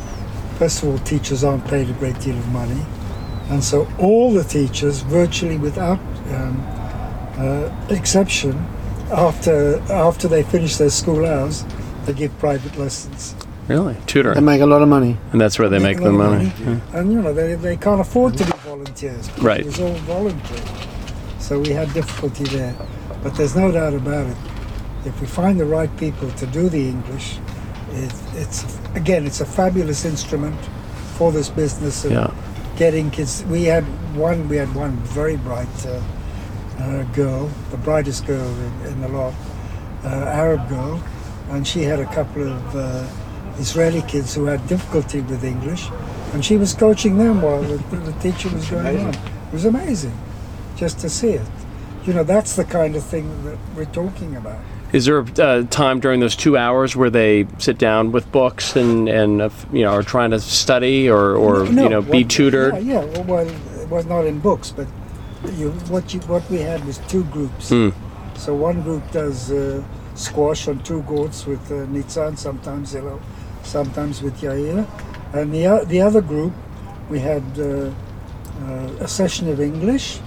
first 0.59 0.83
of 0.83 0.90
all, 0.90 0.98
teachers 0.98 1.42
aren't 1.42 1.66
paid 1.66 1.88
a 1.88 1.92
great 1.94 2.18
deal 2.20 2.37
of 2.37 2.48
money, 2.48 2.85
and 3.48 3.64
so 3.64 3.88
all 3.98 4.33
the 4.33 4.44
teachers, 4.44 5.00
virtually 5.00 5.57
without 5.57 5.98
um, 6.31 6.62
uh, 7.38 7.87
exception, 7.88 8.66
after 9.11 9.81
after 9.90 10.29
they 10.29 10.42
finish 10.42 10.76
their 10.76 10.90
school 10.90 11.24
hours, 11.24 11.64
they 12.05 12.12
give 12.12 12.37
private 12.38 12.76
lessons. 12.76 13.35
Really? 13.68 13.96
Tutoring. 14.07 14.35
They 14.35 14.40
make 14.40 14.61
a 14.61 14.66
lot 14.66 14.83
of 14.83 14.88
money. 14.88 15.16
And 15.33 15.40
that's 15.40 15.59
where 15.59 15.68
they 15.68 15.81
make 15.81 15.98
a 15.98 16.02
the 16.02 16.12
lot 16.12 16.35
of 16.35 16.68
money. 16.68 16.81
And 16.92 17.12
you 17.12 17.20
know 17.20 17.33
they, 17.33 17.55
they 17.57 17.76
can't 17.76 18.00
afford 18.00 18.37
to 18.38 18.44
be 18.44 18.52
volunteers. 18.59 19.29
Right. 19.38 19.61
It 19.61 19.66
was 19.66 19.81
all 19.81 19.94
voluntary, 19.94 20.61
so 21.46 21.61
we 21.61 21.70
had 21.70 21.88
difficulty 21.94 22.44
there. 22.56 22.74
But 23.22 23.35
there's 23.37 23.54
no 23.56 23.70
doubt 23.70 23.94
about 23.94 24.26
it. 24.26 24.37
If 25.04 25.20
we 25.20 25.26
find 25.26 25.59
the 25.61 25.64
right 25.78 25.92
people 25.96 26.28
to 26.32 26.46
do 26.59 26.68
the 26.68 26.88
English, 26.94 27.38
it, 27.92 28.12
it's 28.35 28.59
again 28.94 29.22
it's 29.26 29.40
a 29.40 29.46
fabulous 29.61 30.04
instrument 30.04 30.59
for 31.16 31.28
this 31.32 31.48
business 31.48 32.04
of 32.04 32.12
Yeah. 32.12 32.30
getting 32.76 33.11
kids. 33.11 33.44
We 33.44 33.61
had 33.74 33.85
one. 34.16 34.48
We 34.48 34.56
had 34.56 34.74
one 34.74 34.92
very 35.20 35.37
bright 35.37 35.76
uh, 35.87 35.90
uh, 36.82 37.02
girl, 37.14 37.48
the 37.70 37.76
brightest 37.88 38.26
girl 38.26 38.50
in, 38.66 38.72
in 38.90 39.00
the 39.00 39.09
lot, 39.09 39.35
uh, 40.04 40.42
Arab 40.42 40.68
girl, 40.68 41.00
and 41.50 41.66
she 41.66 41.80
had 41.90 42.00
a 42.00 42.06
couple 42.18 42.42
of 42.56 42.76
uh, 42.76 43.06
Israeli 43.59 44.02
kids 44.02 44.35
who 44.35 44.44
had 44.46 44.61
difficulty 44.66 45.20
with 45.20 45.42
English, 45.44 45.88
and 46.32 46.44
she 46.44 46.56
was 46.56 46.74
coaching 46.74 47.16
them 47.18 47.40
while 47.40 47.62
the, 47.62 47.78
the 48.11 48.12
teacher 48.24 48.48
was 48.50 48.68
going 48.68 48.98
on. 49.06 49.14
It 49.14 49.52
was 49.52 49.64
amazing, 49.64 50.16
just 50.76 50.98
to 51.00 51.08
see 51.08 51.30
it. 51.30 51.46
You 52.04 52.12
know, 52.12 52.22
that's 52.22 52.54
the 52.54 52.64
kind 52.64 52.94
of 52.94 53.04
thing 53.04 53.44
that 53.44 53.58
we're 53.74 53.86
talking 53.86 54.36
about. 54.36 54.60
Is 54.92 55.06
there 55.06 55.18
a 55.18 55.42
uh, 55.42 55.62
time 55.64 55.98
during 55.98 56.20
those 56.20 56.36
two 56.36 56.56
hours 56.56 56.94
where 56.94 57.10
they 57.10 57.46
sit 57.58 57.76
down 57.76 58.12
with 58.12 58.30
books 58.30 58.76
and 58.76 59.08
and 59.08 59.42
uh, 59.42 59.50
you 59.72 59.82
know 59.82 59.90
are 59.90 60.04
trying 60.04 60.30
to 60.30 60.38
study 60.38 61.10
or 61.10 61.34
or 61.34 61.64
No, 61.64 61.82
you 61.82 61.88
know 61.88 62.02
be 62.02 62.24
tutored? 62.24 62.74
Yeah, 62.74 63.02
yeah. 63.02 63.04
Well, 63.04 63.24
well, 63.24 63.48
it 63.48 63.88
was 63.88 64.06
not 64.06 64.26
in 64.26 64.38
books, 64.38 64.70
but 64.70 64.86
you, 65.54 65.70
what 65.90 66.14
you, 66.14 66.20
what 66.20 66.48
we 66.48 66.58
had 66.58 66.84
was 66.84 66.98
two 67.08 67.24
groups. 67.24 67.70
Hmm. 67.70 67.90
So 68.36 68.54
one 68.54 68.82
group 68.82 69.10
does 69.10 69.50
uh, 69.50 69.82
squash 70.14 70.68
on 70.68 70.78
two 70.84 71.02
courts 71.02 71.46
with 71.46 71.70
uh, 71.72 71.86
Nitzan, 71.86 72.38
sometimes 72.38 72.94
sometimes 73.64 74.22
with 74.22 74.40
Yair, 74.40 74.86
and 75.34 75.52
the 75.52 75.84
the 75.84 76.00
other 76.00 76.20
group 76.20 76.52
we 77.10 77.18
had 77.18 77.42
uh, 77.58 77.90
uh, 78.62 79.04
a 79.04 79.08
session 79.08 79.48
of 79.48 79.60
English 79.60 80.20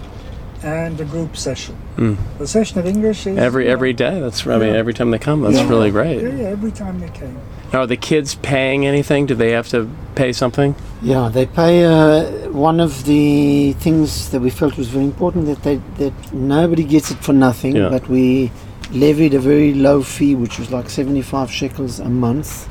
and 0.63 0.99
a 0.99 1.05
group 1.05 1.37
session. 1.37 1.75
Hmm. 1.95 2.15
The 2.37 2.47
session 2.47 2.79
of 2.79 2.85
English 2.85 3.25
is 3.27 3.37
Every 3.37 3.67
every 3.67 3.93
day. 3.93 4.19
That's 4.19 4.45
I 4.45 4.57
mean 4.57 4.73
Yeah. 4.73 4.79
every 4.79 4.93
time 4.93 5.11
they 5.11 5.19
come. 5.19 5.41
That's 5.41 5.57
Yeah. 5.57 5.69
really 5.69 5.91
great. 5.91 6.21
Yeah, 6.21 6.29
yeah, 6.35 6.47
every 6.49 6.71
time 6.71 6.99
they 6.99 7.09
came. 7.09 7.37
Now, 7.71 7.81
are 7.81 7.87
the 7.87 7.97
kids 7.97 8.35
paying 8.35 8.85
anything? 8.85 9.25
Do 9.27 9.35
they 9.35 9.51
have 9.51 9.69
to 9.69 9.87
pay 10.15 10.33
something? 10.33 10.75
Yeah, 11.01 11.29
they 11.31 11.45
pay. 11.45 11.85
Uh, 11.85 12.23
one 12.51 12.79
of 12.79 13.05
the 13.05 13.73
things 13.79 14.29
that 14.31 14.41
we 14.41 14.49
felt 14.49 14.75
was 14.75 14.87
very 14.87 15.05
important 15.05 15.45
that 15.45 15.63
they 15.63 15.79
that 15.97 16.13
nobody 16.33 16.83
gets 16.83 17.11
it 17.11 17.17
for 17.19 17.33
nothing, 17.33 17.75
Yeah. 17.75 17.89
but 17.89 18.09
we 18.09 18.51
levied 18.91 19.33
a 19.35 19.39
very 19.39 19.73
low 19.73 20.01
fee, 20.01 20.33
which 20.35 20.57
was 20.59 20.71
like 20.71 20.89
seventy-five 20.89 21.51
shekels 21.51 21.99
a 21.99 22.09
month 22.09 22.67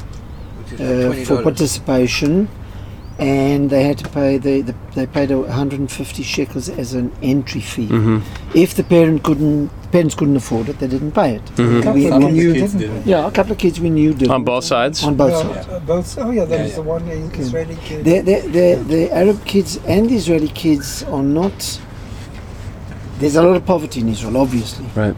Which 0.59 0.81
is 0.81 0.81
uh, 0.81 1.09
like 1.11 1.27
for 1.27 1.37
$20. 1.37 1.43
participation, 1.45 2.49
and 3.19 3.69
they 3.71 3.83
had 3.83 3.99
to 3.99 4.09
pay. 4.09 4.39
They 4.39 4.61
the, 4.63 4.75
they 4.95 5.07
paid 5.07 5.31
one 5.31 5.49
hundred 5.49 5.81
and 5.81 5.91
fifty 5.91 6.23
shekels 6.23 6.69
as 6.69 6.95
an 6.95 7.13
entry 7.23 7.61
fee. 7.61 7.89
Mm-hmm. 7.89 8.57
If 8.57 8.75
the 8.75 8.85
parent 8.85 9.25
couldn't, 9.25 9.69
parents 9.91 10.15
couldn't 10.15 10.37
afford 10.37 10.69
it, 10.69 10.79
they 10.79 10.87
didn't 10.87 11.13
pay 11.13 11.35
it. 11.37 11.45
Mhm. 11.57 11.81
A 11.81 11.83
couple 11.83 11.95
We, 12.01 12.07
of 12.07 12.15
we 12.15 12.21
kids 12.23 12.35
knew. 12.35 12.53
didn't 12.55 12.79
didn't. 12.79 13.07
Yeah, 13.07 13.27
a 13.27 13.31
couple 13.33 13.53
of 13.53 13.59
kids 13.59 13.81
we 13.81 13.91
knew 13.91 14.15
did 14.15 14.31
On 14.31 14.45
both 14.45 14.65
sides. 14.65 15.03
on 15.03 15.17
both 15.17 15.33
No, 15.33 15.53
sides. 15.53 15.69
uh, 15.69 15.81
both. 15.81 16.19
Oh 16.19 16.31
yeah, 16.31 16.45
there 16.45 16.59
Yeah, 16.59 16.63
was 16.65 16.71
yeah. 16.73 16.77
the 16.77 16.83
one 16.83 17.09
Israeli 17.09 17.77
kid. 17.83 18.05
The, 18.05 18.21
the, 18.21 18.37
the, 18.57 18.85
the 18.95 19.13
Arab 19.13 19.45
kids 19.45 19.79
and 19.87 20.09
the 20.09 20.15
Israeli 20.15 20.49
kids 20.49 21.03
are 21.05 21.23
not. 21.23 21.81
There's 23.19 23.35
a 23.37 23.43
lot 23.43 23.57
of 23.57 23.67
poverty 23.67 24.01
in 24.01 24.09
Israel, 24.09 24.37
obviously. 24.37 24.87
Right. 24.95 25.17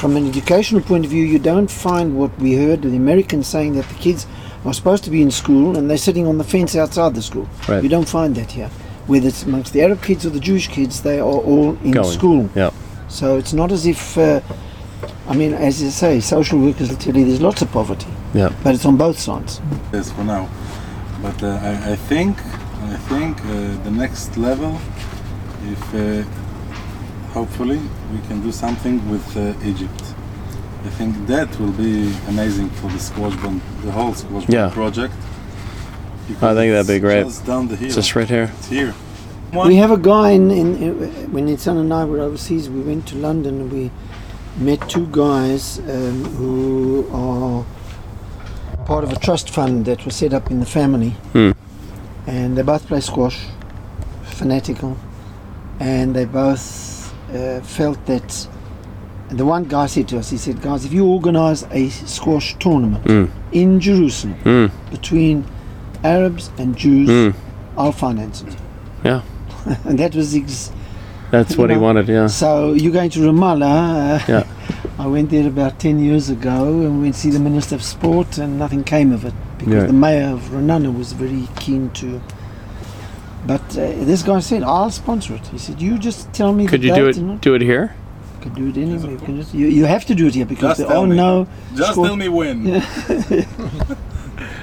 From 0.00 0.16
an 0.16 0.26
educational 0.26 0.80
point 0.80 1.04
of 1.04 1.10
view, 1.10 1.24
you 1.24 1.38
don't 1.38 1.70
find 1.70 2.16
what 2.16 2.36
we 2.38 2.54
heard 2.54 2.82
the 2.82 2.96
Americans 2.96 3.46
saying 3.46 3.74
that 3.74 3.86
the 3.88 3.94
kids 3.96 4.26
are 4.64 4.74
supposed 4.74 5.04
to 5.04 5.10
be 5.10 5.20
in 5.22 5.30
school 5.30 5.76
and 5.76 5.88
they're 5.90 5.98
sitting 5.98 6.26
on 6.26 6.38
the 6.38 6.44
fence 6.44 6.74
outside 6.76 7.14
the 7.14 7.22
school. 7.22 7.48
Right. 7.68 7.82
You 7.82 7.88
don't 7.88 8.08
find 8.08 8.34
that 8.36 8.50
here. 8.50 8.70
Whether 9.06 9.28
it's 9.28 9.42
amongst 9.42 9.72
the 9.72 9.82
Arab 9.82 10.02
kids 10.02 10.24
or 10.24 10.30
the 10.30 10.40
Jewish 10.40 10.68
kids, 10.68 11.02
they 11.02 11.18
are 11.20 11.24
all 11.28 11.76
in 11.84 11.90
Going. 11.90 12.10
school. 12.10 12.48
Yeah. 12.54 12.70
So 13.08 13.36
it's 13.36 13.52
not 13.52 13.70
as 13.72 13.86
if. 13.86 14.16
Uh, 14.16 14.40
I 15.28 15.34
mean, 15.34 15.52
as 15.54 15.82
you 15.82 15.90
say, 15.90 16.20
social 16.20 16.58
workers 16.58 16.88
will 16.90 16.96
tell 16.96 17.16
you 17.16 17.24
there's 17.24 17.40
lots 17.40 17.62
of 17.62 17.70
poverty, 17.70 18.06
Yeah. 18.34 18.50
but 18.62 18.74
it's 18.74 18.84
on 18.86 18.96
both 18.96 19.18
sides. 19.18 19.60
Yes, 19.92 20.10
for 20.12 20.24
now. 20.24 20.48
But 21.22 21.42
uh, 21.42 21.48
I, 21.62 21.92
I 21.92 21.96
think 21.96 22.38
I 22.38 22.96
think 23.08 23.38
uh, 23.40 23.82
the 23.84 23.90
next 23.90 24.36
level, 24.36 24.78
if 25.72 25.94
uh, 25.94 26.22
hopefully 27.32 27.80
we 28.12 28.18
can 28.28 28.40
do 28.42 28.52
something 28.52 29.00
with 29.10 29.36
uh, 29.36 29.54
Egypt. 29.64 30.02
I 30.84 30.90
think 30.90 31.26
that 31.26 31.58
will 31.58 31.72
be 31.72 32.12
amazing 32.28 32.68
for 32.70 32.88
the 32.90 32.98
squash 32.98 33.34
bond, 33.36 33.60
the 33.82 33.90
whole 33.90 34.12
squash 34.14 34.42
bond 34.44 34.52
Yeah. 34.52 34.68
project. 34.70 35.14
I 36.42 36.54
think 36.54 36.72
that'd 36.72 36.86
be 36.86 36.98
great. 36.98 37.24
Just 37.24 37.46
down 37.46 37.68
the 37.68 37.76
hill. 37.76 37.88
Is 37.88 37.96
this 37.96 38.14
right 38.16 38.28
here? 38.28 38.50
It's 38.58 38.68
here. 38.68 38.94
We 39.66 39.76
have 39.76 39.90
a 39.92 39.96
guy 39.98 40.30
in, 40.30 40.50
in, 40.50 40.76
in 40.82 41.32
when 41.32 41.46
Nitzan 41.46 41.78
and 41.78 41.92
I 41.94 42.04
were 42.04 42.20
overseas. 42.20 42.68
We 42.68 42.80
went 42.80 43.06
to 43.08 43.16
London 43.16 43.60
and 43.60 43.72
we 43.72 43.90
met 44.58 44.88
two 44.88 45.06
guys 45.12 45.78
um, 45.78 46.24
who 46.36 47.06
are 47.12 47.64
part 48.84 49.04
of 49.04 49.12
a 49.12 49.16
trust 49.16 49.50
fund 49.50 49.84
that 49.84 50.04
was 50.04 50.16
set 50.16 50.32
up 50.34 50.50
in 50.50 50.60
the 50.60 50.66
family, 50.66 51.10
Hmm. 51.32 51.52
and 52.26 52.56
they 52.58 52.62
both 52.62 52.86
play 52.86 53.00
squash, 53.00 53.38
fanatical, 54.24 54.96
and 55.80 56.14
they 56.14 56.24
both 56.24 57.12
uh, 57.32 57.60
felt 57.60 58.04
that. 58.06 58.48
And 59.34 59.40
the 59.40 59.44
one 59.46 59.64
guy 59.64 59.86
said 59.86 60.06
to 60.10 60.18
us, 60.18 60.30
he 60.30 60.36
said, 60.36 60.62
"Guys, 60.62 60.84
if 60.84 60.92
you 60.92 61.04
organise 61.06 61.64
a 61.72 61.88
squash 61.88 62.54
tournament 62.60 63.02
Mm. 63.04 63.28
in 63.50 63.80
Jerusalem 63.80 64.36
Mm. 64.44 64.70
between 64.92 65.44
Arabs 66.04 66.50
and 66.56 66.76
Jews, 66.76 67.08
Mm. 67.08 67.34
I'll 67.76 67.90
finance 67.90 68.42
it." 68.46 68.54
Yeah. 69.04 69.22
and 69.84 69.98
that 69.98 70.14
was 70.14 70.36
ex- 70.36 70.70
That's 71.32 71.56
what 71.58 71.70
he 71.70 71.76
wanted. 71.76 72.06
Yeah. 72.08 72.28
so 72.28 72.74
you're 72.74 72.92
going 72.92 73.10
to 73.10 73.20
Ramallah. 73.28 73.74
Uh, 74.14 74.18
Yeah. 74.28 74.44
I 75.04 75.08
went 75.08 75.30
there 75.30 75.48
about 75.48 75.80
10 75.80 75.98
years 75.98 76.30
ago 76.30 76.56
and 76.84 77.02
went 77.02 77.14
to 77.14 77.20
see 77.20 77.30
the 77.30 77.40
Minister 77.40 77.74
of 77.74 77.82
Sport 77.82 78.38
and 78.38 78.56
nothing 78.56 78.84
came 78.84 79.10
of 79.12 79.24
it 79.24 79.34
because 79.58 79.74
Yeah. 79.82 79.86
the 79.88 79.92
mayor 80.06 80.28
of 80.36 80.42
Ra'anana 80.52 80.96
was 80.96 81.12
very 81.12 81.48
keen 81.58 81.90
to. 81.94 82.20
But 83.48 83.66
uh, 83.76 83.80
this 84.10 84.22
guy 84.22 84.38
said, 84.38 84.62
I'll 84.62 84.92
sponsor 84.92 85.34
it. 85.34 85.48
He 85.48 85.58
said, 85.58 85.82
you 85.82 85.98
just 85.98 86.32
tell 86.32 86.52
me 86.52 86.66
Could 86.68 86.82
the 86.82 86.86
you 86.88 86.94
do 86.94 87.06
it? 87.08 87.40
Do 87.40 87.54
it 87.56 87.62
here? 87.62 87.86
I 88.44 88.48
could 88.48 88.54
do 88.56 88.68
it 88.68 88.76
anywhere. 88.76 89.10
You, 89.12 89.18
can 89.18 89.36
just, 89.40 89.54
you, 89.54 89.68
you 89.68 89.84
have 89.86 90.04
to 90.06 90.14
do 90.14 90.26
it 90.26 90.34
here 90.34 90.44
because 90.44 90.76
Just 90.76 90.78
there 90.80 90.88
tell 90.88 91.04
are 91.04 91.06
me. 91.06 91.16
no... 91.16 91.46
Just 91.74 91.92
Squash- 91.92 92.06
tell 92.08 92.16
me 92.16 92.28
when. 92.28 92.64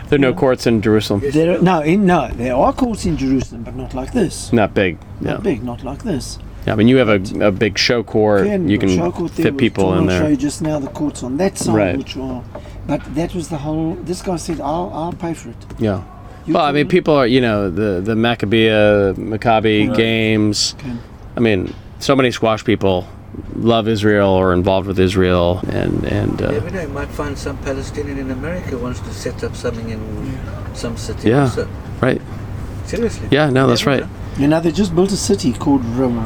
There 0.10 0.17
are 0.17 0.20
no 0.20 0.34
courts 0.34 0.67
in 0.67 0.82
Jerusalem. 0.82 1.22
There 1.32 1.58
are, 1.58 1.62
no, 1.62 1.80
in, 1.82 2.06
no, 2.06 2.28
there 2.34 2.54
are 2.54 2.74
courts 2.74 3.06
in 3.06 3.15
Jerusalem, 3.15 3.63
but 3.63 3.76
not 3.78 3.94
like 3.94 4.12
this. 4.12 4.52
Not 4.52 4.74
big. 4.74 4.98
Yeah. 5.22 5.32
Not 5.32 5.44
big, 5.44 5.63
not 5.63 5.84
like 5.86 6.04
this. 6.04 6.38
Yeah. 6.67 6.74
I 6.74 6.76
mean, 6.76 6.89
you 6.89 6.98
have 6.98 7.08
a, 7.08 7.48
a 7.48 7.52
big 7.52 7.78
show 7.78 8.04
court. 8.04 8.46
Yeah, 8.46 8.58
You 8.58 8.78
the 8.78 8.88
can 8.88 8.89
show 8.98 9.10
court 9.13 9.32
there 9.36 9.46
fit 9.46 9.54
was- 9.54 9.60
people 9.60 9.94
in 9.94 10.10
I'll 10.10 10.17
show 10.17 10.24
there. 10.24 10.32
you 10.32 10.36
just 10.36 10.62
now 10.62 10.80
the 10.80 10.89
courts 10.89 11.24
on 11.24 11.38
that 11.38 11.58
side, 11.58 11.76
Right. 11.76 11.98
which 11.98 12.17
are. 12.17 12.44
But 12.88 13.15
that 13.15 13.34
was 13.34 13.48
the 13.48 13.58
whole. 13.60 13.96
This 14.04 14.22
guy 14.22 14.36
said, 14.36 14.60
"I'll, 14.60 14.91
I'll 14.94 15.13
pay 15.13 15.34
for 15.34 15.50
it." 15.50 15.56
Yeah. 15.80 16.04
You 16.46 16.56
Well, 16.56 16.65
I 16.65 16.74
mean, 16.74 16.89
people 16.89 17.15
are, 17.15 17.26
you 17.28 17.39
know, 17.39 17.70
the 17.70 18.02
the 18.02 18.15
Maccabiah, 18.15 19.15
Maccabi 19.15 19.88
Right. 19.88 19.96
games. 19.98 20.76
Okay. 20.80 20.94
I 21.38 21.39
mean, 21.39 21.74
so 22.00 22.15
many 22.17 22.32
squash 22.32 22.65
people 22.65 23.08
love 23.56 23.88
Israel 23.88 24.30
or 24.30 24.54
involved 24.54 24.88
with 24.88 25.00
Israel, 25.00 25.60
and 25.70 26.04
and 26.06 26.41
uh, 26.41 26.48
Every 26.48 26.72
day 26.72 26.84
you 26.84 26.89
might 26.89 27.10
find 27.10 27.38
some 27.38 27.58
Palestinian 27.58 28.17
in 28.17 28.32
America 28.32 28.78
wants 28.78 29.00
to 29.02 29.13
set 29.13 29.44
up 29.44 29.56
something 29.56 29.89
in 29.89 30.02
some 30.74 30.98
city. 30.98 31.30
Yeah. 31.30 31.41
also. 31.44 31.67
right. 32.02 32.22
Seriously. 32.86 33.28
Yeah, 33.32 33.50
no, 33.50 33.67
that's 33.67 33.86
Never 33.86 33.91
right. 33.91 34.10
know. 34.10 34.17
You 34.41 34.48
know, 34.48 34.60
they 34.60 34.72
just 34.72 34.94
built 34.96 35.12
a 35.12 35.17
city 35.17 35.52
called 35.54 35.82
Rawa, 35.98 36.24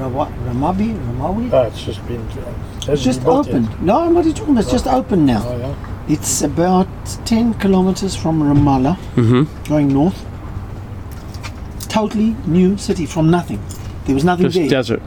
Rawa, 0.00 0.26
Ramabi, 0.46 0.88
Ramawi. 1.06 1.52
Oh, 1.52 1.62
it's 1.62 1.82
just 1.88 2.00
been. 2.08 2.20
Uh, 2.20 2.92
It's 2.92 3.02
just 3.02 3.20
been 3.20 3.28
built 3.30 3.46
yet. 3.46 3.54
opened. 3.56 3.82
No, 3.90 4.10
what 4.10 4.24
are 4.24 4.28
you 4.28 4.34
talking 4.34 4.54
about? 4.54 4.64
It's 4.64 4.72
just 4.78 4.86
open 4.86 5.24
now. 5.26 5.42
Oh, 5.46 5.56
yeah. 5.58 5.74
It's 6.14 6.42
about 6.42 6.88
10 7.24 7.54
kilometers 7.54 8.14
from 8.14 8.42
Ramallah, 8.42 8.96
Mm-hmm. 9.16 9.42
going 9.72 9.88
north. 9.92 10.20
Totally 11.88 12.36
new 12.46 12.76
city 12.76 13.06
from 13.06 13.30
nothing. 13.30 13.60
There 14.04 14.14
was 14.14 14.24
nothing 14.24 14.46
Just 14.46 14.56
there. 14.58 14.68
desert. 14.68 15.02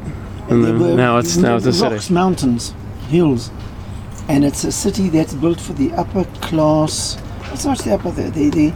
And 0.49 0.79
were 0.79 0.95
Now 0.95 1.17
it's 1.17 1.37
now 1.37 1.55
it's 1.57 1.65
a 1.65 1.73
city. 1.73 1.93
rocks, 1.93 2.09
mountains, 2.09 2.73
hills, 3.09 3.51
and 4.29 4.43
it's 4.45 4.63
a 4.63 4.71
city 4.71 5.09
that's 5.09 5.33
built 5.33 5.59
for 5.59 5.73
the 5.73 5.91
upper 5.93 6.23
class. 6.41 7.17
It's 7.53 7.65
not 7.65 7.79
the 7.79 7.93
upper, 7.93 8.11
the, 8.11 8.23
the, 8.29 8.49
the 8.49 8.73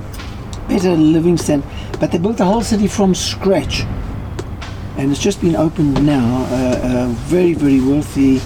better 0.67 0.95
living 0.95 1.38
standard, 1.38 1.67
but 1.99 2.12
they 2.12 2.17
built 2.17 2.38
the 2.38 2.45
whole 2.45 2.62
city 2.62 2.88
from 2.88 3.13
scratch, 3.15 3.81
and 4.97 5.12
it's 5.12 5.21
just 5.21 5.41
been 5.41 5.55
opened 5.55 6.05
now. 6.05 6.45
Uh, 6.49 7.07
a 7.10 7.13
very 7.29 7.53
very 7.53 7.79
wealthy 7.81 8.38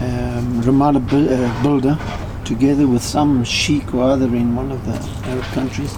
um, 0.00 0.62
Ramallah 0.62 1.08
bu- 1.08 1.28
uh, 1.28 1.62
builder, 1.62 1.98
together 2.44 2.86
with 2.86 3.02
some 3.02 3.44
sheikh 3.44 3.94
or 3.94 4.02
other 4.02 4.26
in 4.26 4.56
one 4.56 4.72
of 4.72 4.84
the 4.86 5.28
Arab 5.30 5.44
countries, 5.54 5.94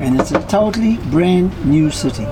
and 0.00 0.20
it's 0.20 0.32
a 0.32 0.40
totally 0.48 0.96
brand 1.10 1.52
new 1.64 1.90
city. 1.90 2.26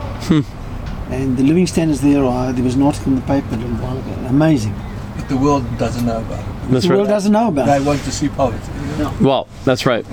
And 1.12 1.36
the 1.36 1.42
living 1.42 1.66
standards 1.66 2.00
there 2.00 2.24
are. 2.24 2.52
There 2.52 2.64
was 2.64 2.74
an 2.74 2.82
article 2.82 3.12
in 3.12 3.16
the 3.16 3.22
paper 3.26 3.54
a 3.54 3.58
little 3.58 3.76
while 3.76 3.98
ago. 3.98 4.10
Amazing. 4.28 4.74
But 5.16 5.28
the 5.28 5.36
world 5.36 5.64
doesn't 5.78 6.04
know 6.06 6.18
about 6.20 6.40
it. 6.40 6.70
That's 6.70 6.86
the 6.86 6.94
world 6.94 7.08
doesn't 7.08 7.32
know 7.32 7.48
about 7.48 7.66
They 7.66 7.76
it. 7.76 7.84
want 7.84 8.00
to 8.02 8.10
see 8.12 8.28
poverty. 8.28 8.62
No. 8.98 9.12
Well, 9.20 9.48
that's 9.64 9.84
right. 9.86 10.04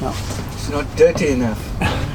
no. 0.00 0.12
It's 0.52 0.68
not 0.70 0.96
dirty 0.96 1.28
enough. 1.28 1.60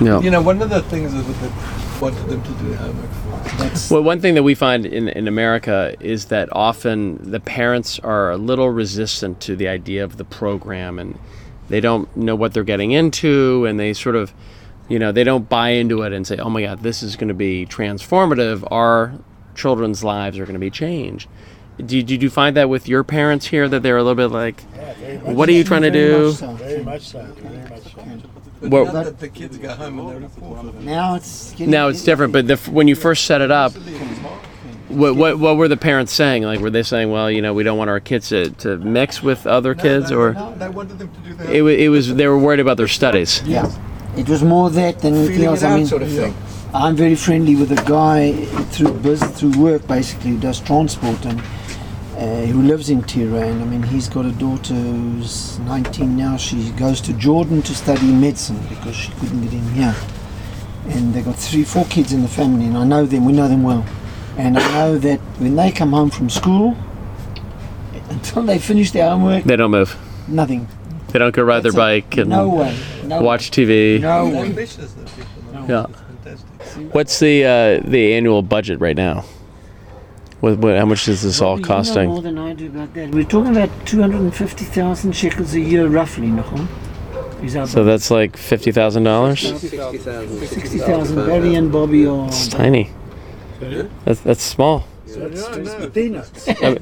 No. 0.00 0.20
You 0.20 0.30
know, 0.32 0.42
one 0.42 0.60
of 0.60 0.68
the 0.70 0.82
things 0.82 1.12
that 1.12 1.22
that 1.22 2.00
wanted 2.00 2.26
them 2.26 2.42
to 2.42 2.50
do 2.54 2.74
homework 2.74 3.10
for. 3.10 3.56
That's 3.58 3.88
Well, 3.90 4.02
one 4.02 4.20
thing 4.20 4.34
that 4.34 4.42
we 4.42 4.56
find 4.56 4.84
in, 4.84 5.06
in 5.08 5.28
America 5.28 5.94
is 6.00 6.24
that 6.24 6.48
often 6.50 7.30
the 7.30 7.38
parents 7.38 8.00
are 8.00 8.32
a 8.32 8.36
little 8.36 8.70
resistant 8.70 9.38
to 9.42 9.54
the 9.54 9.68
idea 9.68 10.02
of 10.02 10.16
the 10.16 10.24
program 10.24 10.98
and 10.98 11.16
they 11.68 11.78
don't 11.80 12.08
know 12.16 12.34
what 12.34 12.52
they're 12.52 12.64
getting 12.64 12.90
into 12.90 13.64
and 13.66 13.78
they 13.78 13.92
sort 13.92 14.16
of, 14.16 14.32
you 14.92 14.98
know, 14.98 15.10
they 15.10 15.24
don't 15.24 15.48
buy 15.48 15.70
into 15.70 16.02
it 16.02 16.12
and 16.12 16.26
say, 16.26 16.36
oh 16.36 16.50
my 16.50 16.60
God, 16.60 16.80
this 16.80 17.02
is 17.02 17.16
going 17.16 17.28
to 17.28 17.34
be 17.34 17.64
transformative. 17.64 18.70
Our 18.70 19.14
children's 19.54 20.04
lives 20.04 20.38
are 20.38 20.44
going 20.44 20.52
to 20.52 20.60
be 20.60 20.70
changed. 20.70 21.30
Did, 21.78 22.04
did 22.04 22.22
you 22.22 22.28
find 22.28 22.54
that 22.58 22.68
with 22.68 22.86
your 22.86 23.02
parents 23.02 23.46
here 23.46 23.70
that 23.70 23.82
they're 23.82 23.96
a 23.96 24.02
little 24.02 24.14
bit 24.14 24.26
like, 24.26 24.60
what 25.22 25.48
are 25.48 25.52
you 25.52 25.64
trying 25.64 25.82
to 25.82 25.90
do? 25.90 26.32
so. 26.32 26.52
Very 26.56 26.84
much 26.84 27.08
so. 27.08 27.22
Very 27.22 27.70
much 27.70 27.94
so. 27.94 28.68
Well- 28.68 28.84
now 28.84 29.02
that 29.04 29.18
the 29.18 29.30
kids 29.30 29.56
go 29.56 29.70
home 29.72 29.98
and 29.98 30.10
they 30.10 30.18
report. 30.18 30.74
Now 30.82 31.14
it's 31.14 31.52
getting 31.52 31.70
Now 31.70 31.88
it's 31.88 32.04
different, 32.04 32.34
but 32.34 32.46
the, 32.46 32.56
when 32.70 32.86
you 32.86 32.94
first 32.94 33.24
set 33.24 33.40
it 33.40 33.50
up, 33.50 33.72
what, 34.88 35.16
what 35.16 35.38
what 35.38 35.56
were 35.56 35.68
the 35.68 35.78
parents 35.78 36.12
saying? 36.12 36.42
Like, 36.42 36.60
were 36.60 36.68
they 36.68 36.82
saying, 36.82 37.10
well, 37.10 37.30
you 37.30 37.40
know, 37.40 37.54
we 37.54 37.62
don't 37.62 37.78
want 37.78 37.88
our 37.88 37.98
kids 37.98 38.28
to, 38.28 38.50
to 38.50 38.76
mix 38.76 39.22
with 39.22 39.46
other 39.46 39.74
kids, 39.74 40.10
no, 40.10 40.18
or 40.18 40.34
no, 40.34 40.54
they 40.54 40.68
wanted 40.68 40.98
them 40.98 41.10
to 41.10 41.20
do 41.20 41.34
their 41.34 41.50
it, 41.50 41.80
it 41.80 41.88
was 41.88 42.14
they 42.14 42.28
were 42.28 42.38
worried 42.38 42.60
about 42.60 42.76
their 42.76 42.88
studies? 42.88 43.42
Yeah. 43.46 43.74
It 44.16 44.28
was 44.28 44.42
more 44.42 44.70
that 44.70 45.00
than 45.00 45.14
anything 45.14 45.44
else. 45.44 45.62
it 45.62 45.66
I 45.66 45.76
mean, 45.76 45.86
sort 45.86 46.02
of 46.02 46.10
thing. 46.10 46.34
I'm 46.74 46.96
very 46.96 47.14
friendly 47.14 47.54
with 47.56 47.72
a 47.72 47.82
guy 47.88 48.32
through 48.72 48.94
business, 49.00 49.38
through 49.38 49.58
work, 49.58 49.86
basically, 49.86 50.32
who 50.32 50.38
does 50.38 50.60
transport 50.60 51.24
and 51.26 51.40
uh, 52.16 52.46
who 52.46 52.62
lives 52.62 52.88
in 52.90 53.02
Tehran. 53.02 53.60
I 53.60 53.64
mean, 53.64 53.82
he's 53.82 54.08
got 54.08 54.24
a 54.26 54.32
daughter 54.32 54.74
who's 54.74 55.58
19 55.60 56.16
now. 56.16 56.36
She 56.36 56.70
goes 56.72 57.00
to 57.02 57.12
Jordan 57.14 57.62
to 57.62 57.74
study 57.74 58.10
medicine 58.12 58.58
because 58.68 58.94
she 58.96 59.10
couldn't 59.12 59.42
get 59.42 59.52
in 59.52 59.68
here. 59.72 59.94
And 60.88 61.14
they've 61.14 61.24
got 61.24 61.36
three, 61.36 61.64
four 61.64 61.84
kids 61.86 62.12
in 62.12 62.22
the 62.22 62.28
family, 62.28 62.66
and 62.66 62.76
I 62.76 62.84
know 62.84 63.06
them. 63.06 63.24
We 63.24 63.32
know 63.32 63.48
them 63.48 63.62
well. 63.62 63.84
And 64.36 64.58
I 64.58 64.72
know 64.72 64.98
that 64.98 65.20
when 65.38 65.56
they 65.56 65.70
come 65.70 65.92
home 65.92 66.10
from 66.10 66.28
school, 66.30 66.76
until 68.10 68.42
they 68.42 68.58
finish 68.58 68.90
their 68.90 69.08
homework, 69.10 69.44
They 69.44 69.56
don't 69.56 69.70
move. 69.70 69.96
nothing. 70.28 70.68
They 71.08 71.18
don't 71.18 71.34
go 71.34 71.42
ride 71.42 71.62
their 71.62 71.72
That's 71.72 71.74
it. 71.74 72.10
bike 72.10 72.16
and 72.18 72.30
No 72.30 72.48
way. 72.48 72.76
No 73.04 73.22
watch 73.22 73.50
TV. 73.50 74.00
No 74.00 74.30
They're 74.30 74.44
ambitious, 74.44 74.92
those 74.92 75.10
people. 75.12 75.66
Yeah. 75.68 75.86
Fantastic. 75.86 76.94
What's 76.94 77.18
the 77.18 77.44
uh, 77.44 77.80
the 77.88 78.14
annual 78.14 78.42
budget 78.42 78.80
right 78.80 78.96
now? 78.96 79.24
What, 80.40 80.58
what, 80.58 80.76
how 80.76 80.86
much 80.86 81.06
is 81.06 81.22
this 81.22 81.40
all 81.40 81.56
Probably 81.56 81.62
you 81.62 81.68
know 81.68 81.74
costing? 81.76 82.08
more 82.08 82.22
than 82.22 82.38
I 82.38 82.52
do 82.52 82.66
about 82.66 82.94
that. 82.94 83.10
We're 83.10 83.22
talking 83.22 83.52
about 83.56 83.70
250,000 83.86 85.12
shekels 85.12 85.54
a 85.54 85.60
year, 85.60 85.86
roughly, 85.86 86.26
Nahum. 86.26 86.68
So 87.66 87.84
that's 87.84 88.10
like 88.10 88.36
fifty 88.36 88.70
thousand 88.70 89.02
dollars. 89.02 89.40
60,000. 89.40 90.46
60,000. 90.46 91.26
Barry 91.26 91.54
and 91.56 91.72
Bobby 91.72 92.06
are. 92.06 92.28
It's 92.28 92.46
tiny. 92.46 92.90
That's 94.04 94.20
that's 94.20 94.42
small. 94.42 94.84
Peanuts. 95.92 96.48
I 96.62 96.74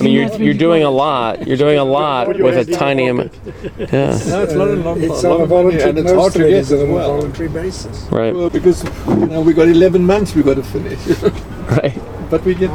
mean, 0.00 0.12
you're 0.12 0.32
you're 0.40 0.54
doing 0.54 0.82
a 0.82 0.90
lot. 0.90 1.46
You're 1.46 1.56
doing 1.56 1.78
a 1.78 1.84
lot 1.84 2.28
with 2.28 2.68
a 2.68 2.72
tiny 2.72 3.08
amount. 3.08 3.32
Yeah. 3.78 4.18
No, 4.28 4.42
it's 4.42 4.54
not 4.54 4.68
a 4.68 4.72
uh, 4.72 4.76
long, 4.76 5.02
It's 5.02 5.24
on 5.24 5.40
a 5.40 5.46
voluntary, 5.46 5.90
and 5.90 5.98
it's 5.98 6.12
hard 6.12 6.28
of 6.28 6.32
to 6.34 6.38
get 6.40 6.50
is 6.50 6.72
as 6.72 6.82
on 6.82 6.88
a 6.88 6.92
well. 6.92 7.16
voluntary 7.16 7.48
basis. 7.48 8.02
Right. 8.10 8.34
Well, 8.34 8.50
because 8.50 8.84
you 9.08 9.26
know 9.26 9.40
we 9.40 9.52
got 9.52 9.68
11 9.68 10.04
months 10.04 10.34
we 10.34 10.42
got 10.42 10.54
to 10.54 10.62
finish, 10.62 10.98
Right. 11.70 11.98
but 12.30 12.44
we 12.44 12.54
get. 12.54 12.70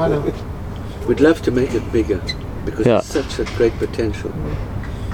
We'd 1.08 1.20
love 1.22 1.42
to 1.44 1.52
make 1.52 1.74
it 1.74 1.92
bigger 1.92 2.22
because 2.66 2.86
Yeah. 2.86 2.98
it's 3.00 3.08
such 3.08 3.40
a 3.40 3.46
great 3.58 3.74
potential. 3.80 4.32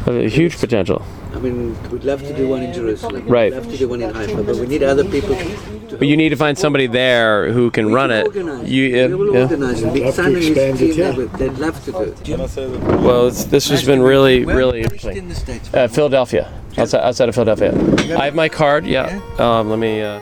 A 0.07 0.27
huge 0.29 0.59
potential. 0.59 1.01
I 1.35 1.39
mean, 1.39 1.75
we'd 1.91 2.05
love 2.05 2.21
to 2.21 2.33
do 2.33 2.47
one 2.47 2.63
in 2.63 2.73
Jerusalem. 2.73 3.27
Right. 3.27 3.51
We'd 3.51 3.57
love 3.59 3.69
to 3.71 3.77
do 3.77 3.89
one 3.89 4.01
in 4.01 4.13
Haifa, 4.13 4.43
but 4.43 4.55
we 4.55 4.67
need 4.67 4.83
other 4.83 5.03
people 5.03 5.35
to 5.35 5.97
But 5.97 6.07
you 6.07 6.15
need 6.15 6.29
to 6.29 6.37
find 6.37 6.57
somebody 6.57 6.87
there 6.87 7.51
who 7.51 7.69
can 7.71 7.87
We 7.87 7.93
run 7.93 8.09
can 8.09 8.19
it. 8.19 8.25
Organize. 8.27 8.71
You, 8.71 9.07
we 9.09 9.15
will 9.15 9.33
yeah. 9.33 9.41
organize 9.41 9.83
it. 9.83 9.93
Big 9.93 10.03
love 10.03 10.15
to 10.15 10.21
Simon 10.23 10.35
and 10.35 10.43
his 10.43 10.49
expand 10.51 10.75
it, 10.75 10.93
team, 10.93 10.99
yeah. 10.99 11.11
they 11.37 11.49
would- 11.49 11.59
love 11.59 11.83
to 11.85 11.91
do 11.91 12.01
it. 12.01 12.23
Can 12.23 12.41
I 12.41 12.45
say 12.47 12.67
that? 12.67 12.99
Well, 13.01 13.27
it's, 13.27 13.43
this 13.43 13.67
has 13.69 13.83
been 13.83 14.01
really, 14.01 14.45
really 14.45 14.79
are 14.79 14.83
you 14.83 14.89
based 14.89 15.05
interesting. 15.05 15.23
in 15.23 15.29
the 15.29 15.35
States? 15.35 15.73
Uh, 15.73 15.87
Philadelphia, 15.89 16.53
outside, 16.77 17.01
outside 17.01 17.29
of 17.29 17.35
Philadelphia. 17.35 18.17
I 18.17 18.25
have 18.25 18.35
my 18.35 18.47
card. 18.47 18.85
Yeah. 18.85 19.19
Um, 19.37 19.69
let 19.69 19.79
me. 19.79 20.01
Uh... 20.01 20.19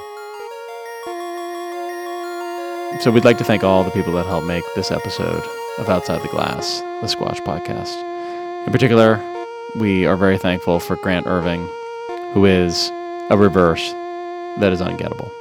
So 3.02 3.12
we'd 3.12 3.26
like 3.26 3.38
to 3.40 3.44
thank 3.44 3.64
all 3.64 3.84
the 3.84 3.92
people 3.92 4.14
that 4.14 4.26
helped 4.26 4.48
make 4.48 4.64
this 4.76 4.92
episode 4.92 5.44
of 5.78 5.90
Outside 5.90 6.22
the 6.22 6.28
Glass, 6.30 6.82
the 7.02 7.08
Squash 7.08 7.40
Podcast. 7.42 7.96
In 8.66 8.72
particular, 8.72 9.18
we 9.76 10.06
are 10.06 10.18
very 10.18 10.38
thankful 10.38 10.80
for 10.80 10.96
Grant 10.98 11.28
Irving, 11.28 11.68
who 12.34 12.46
is 12.46 12.92
a 13.30 13.38
reverse 13.38 13.92
that 14.60 14.72
is 14.72 14.82
ungettable. 14.82 15.32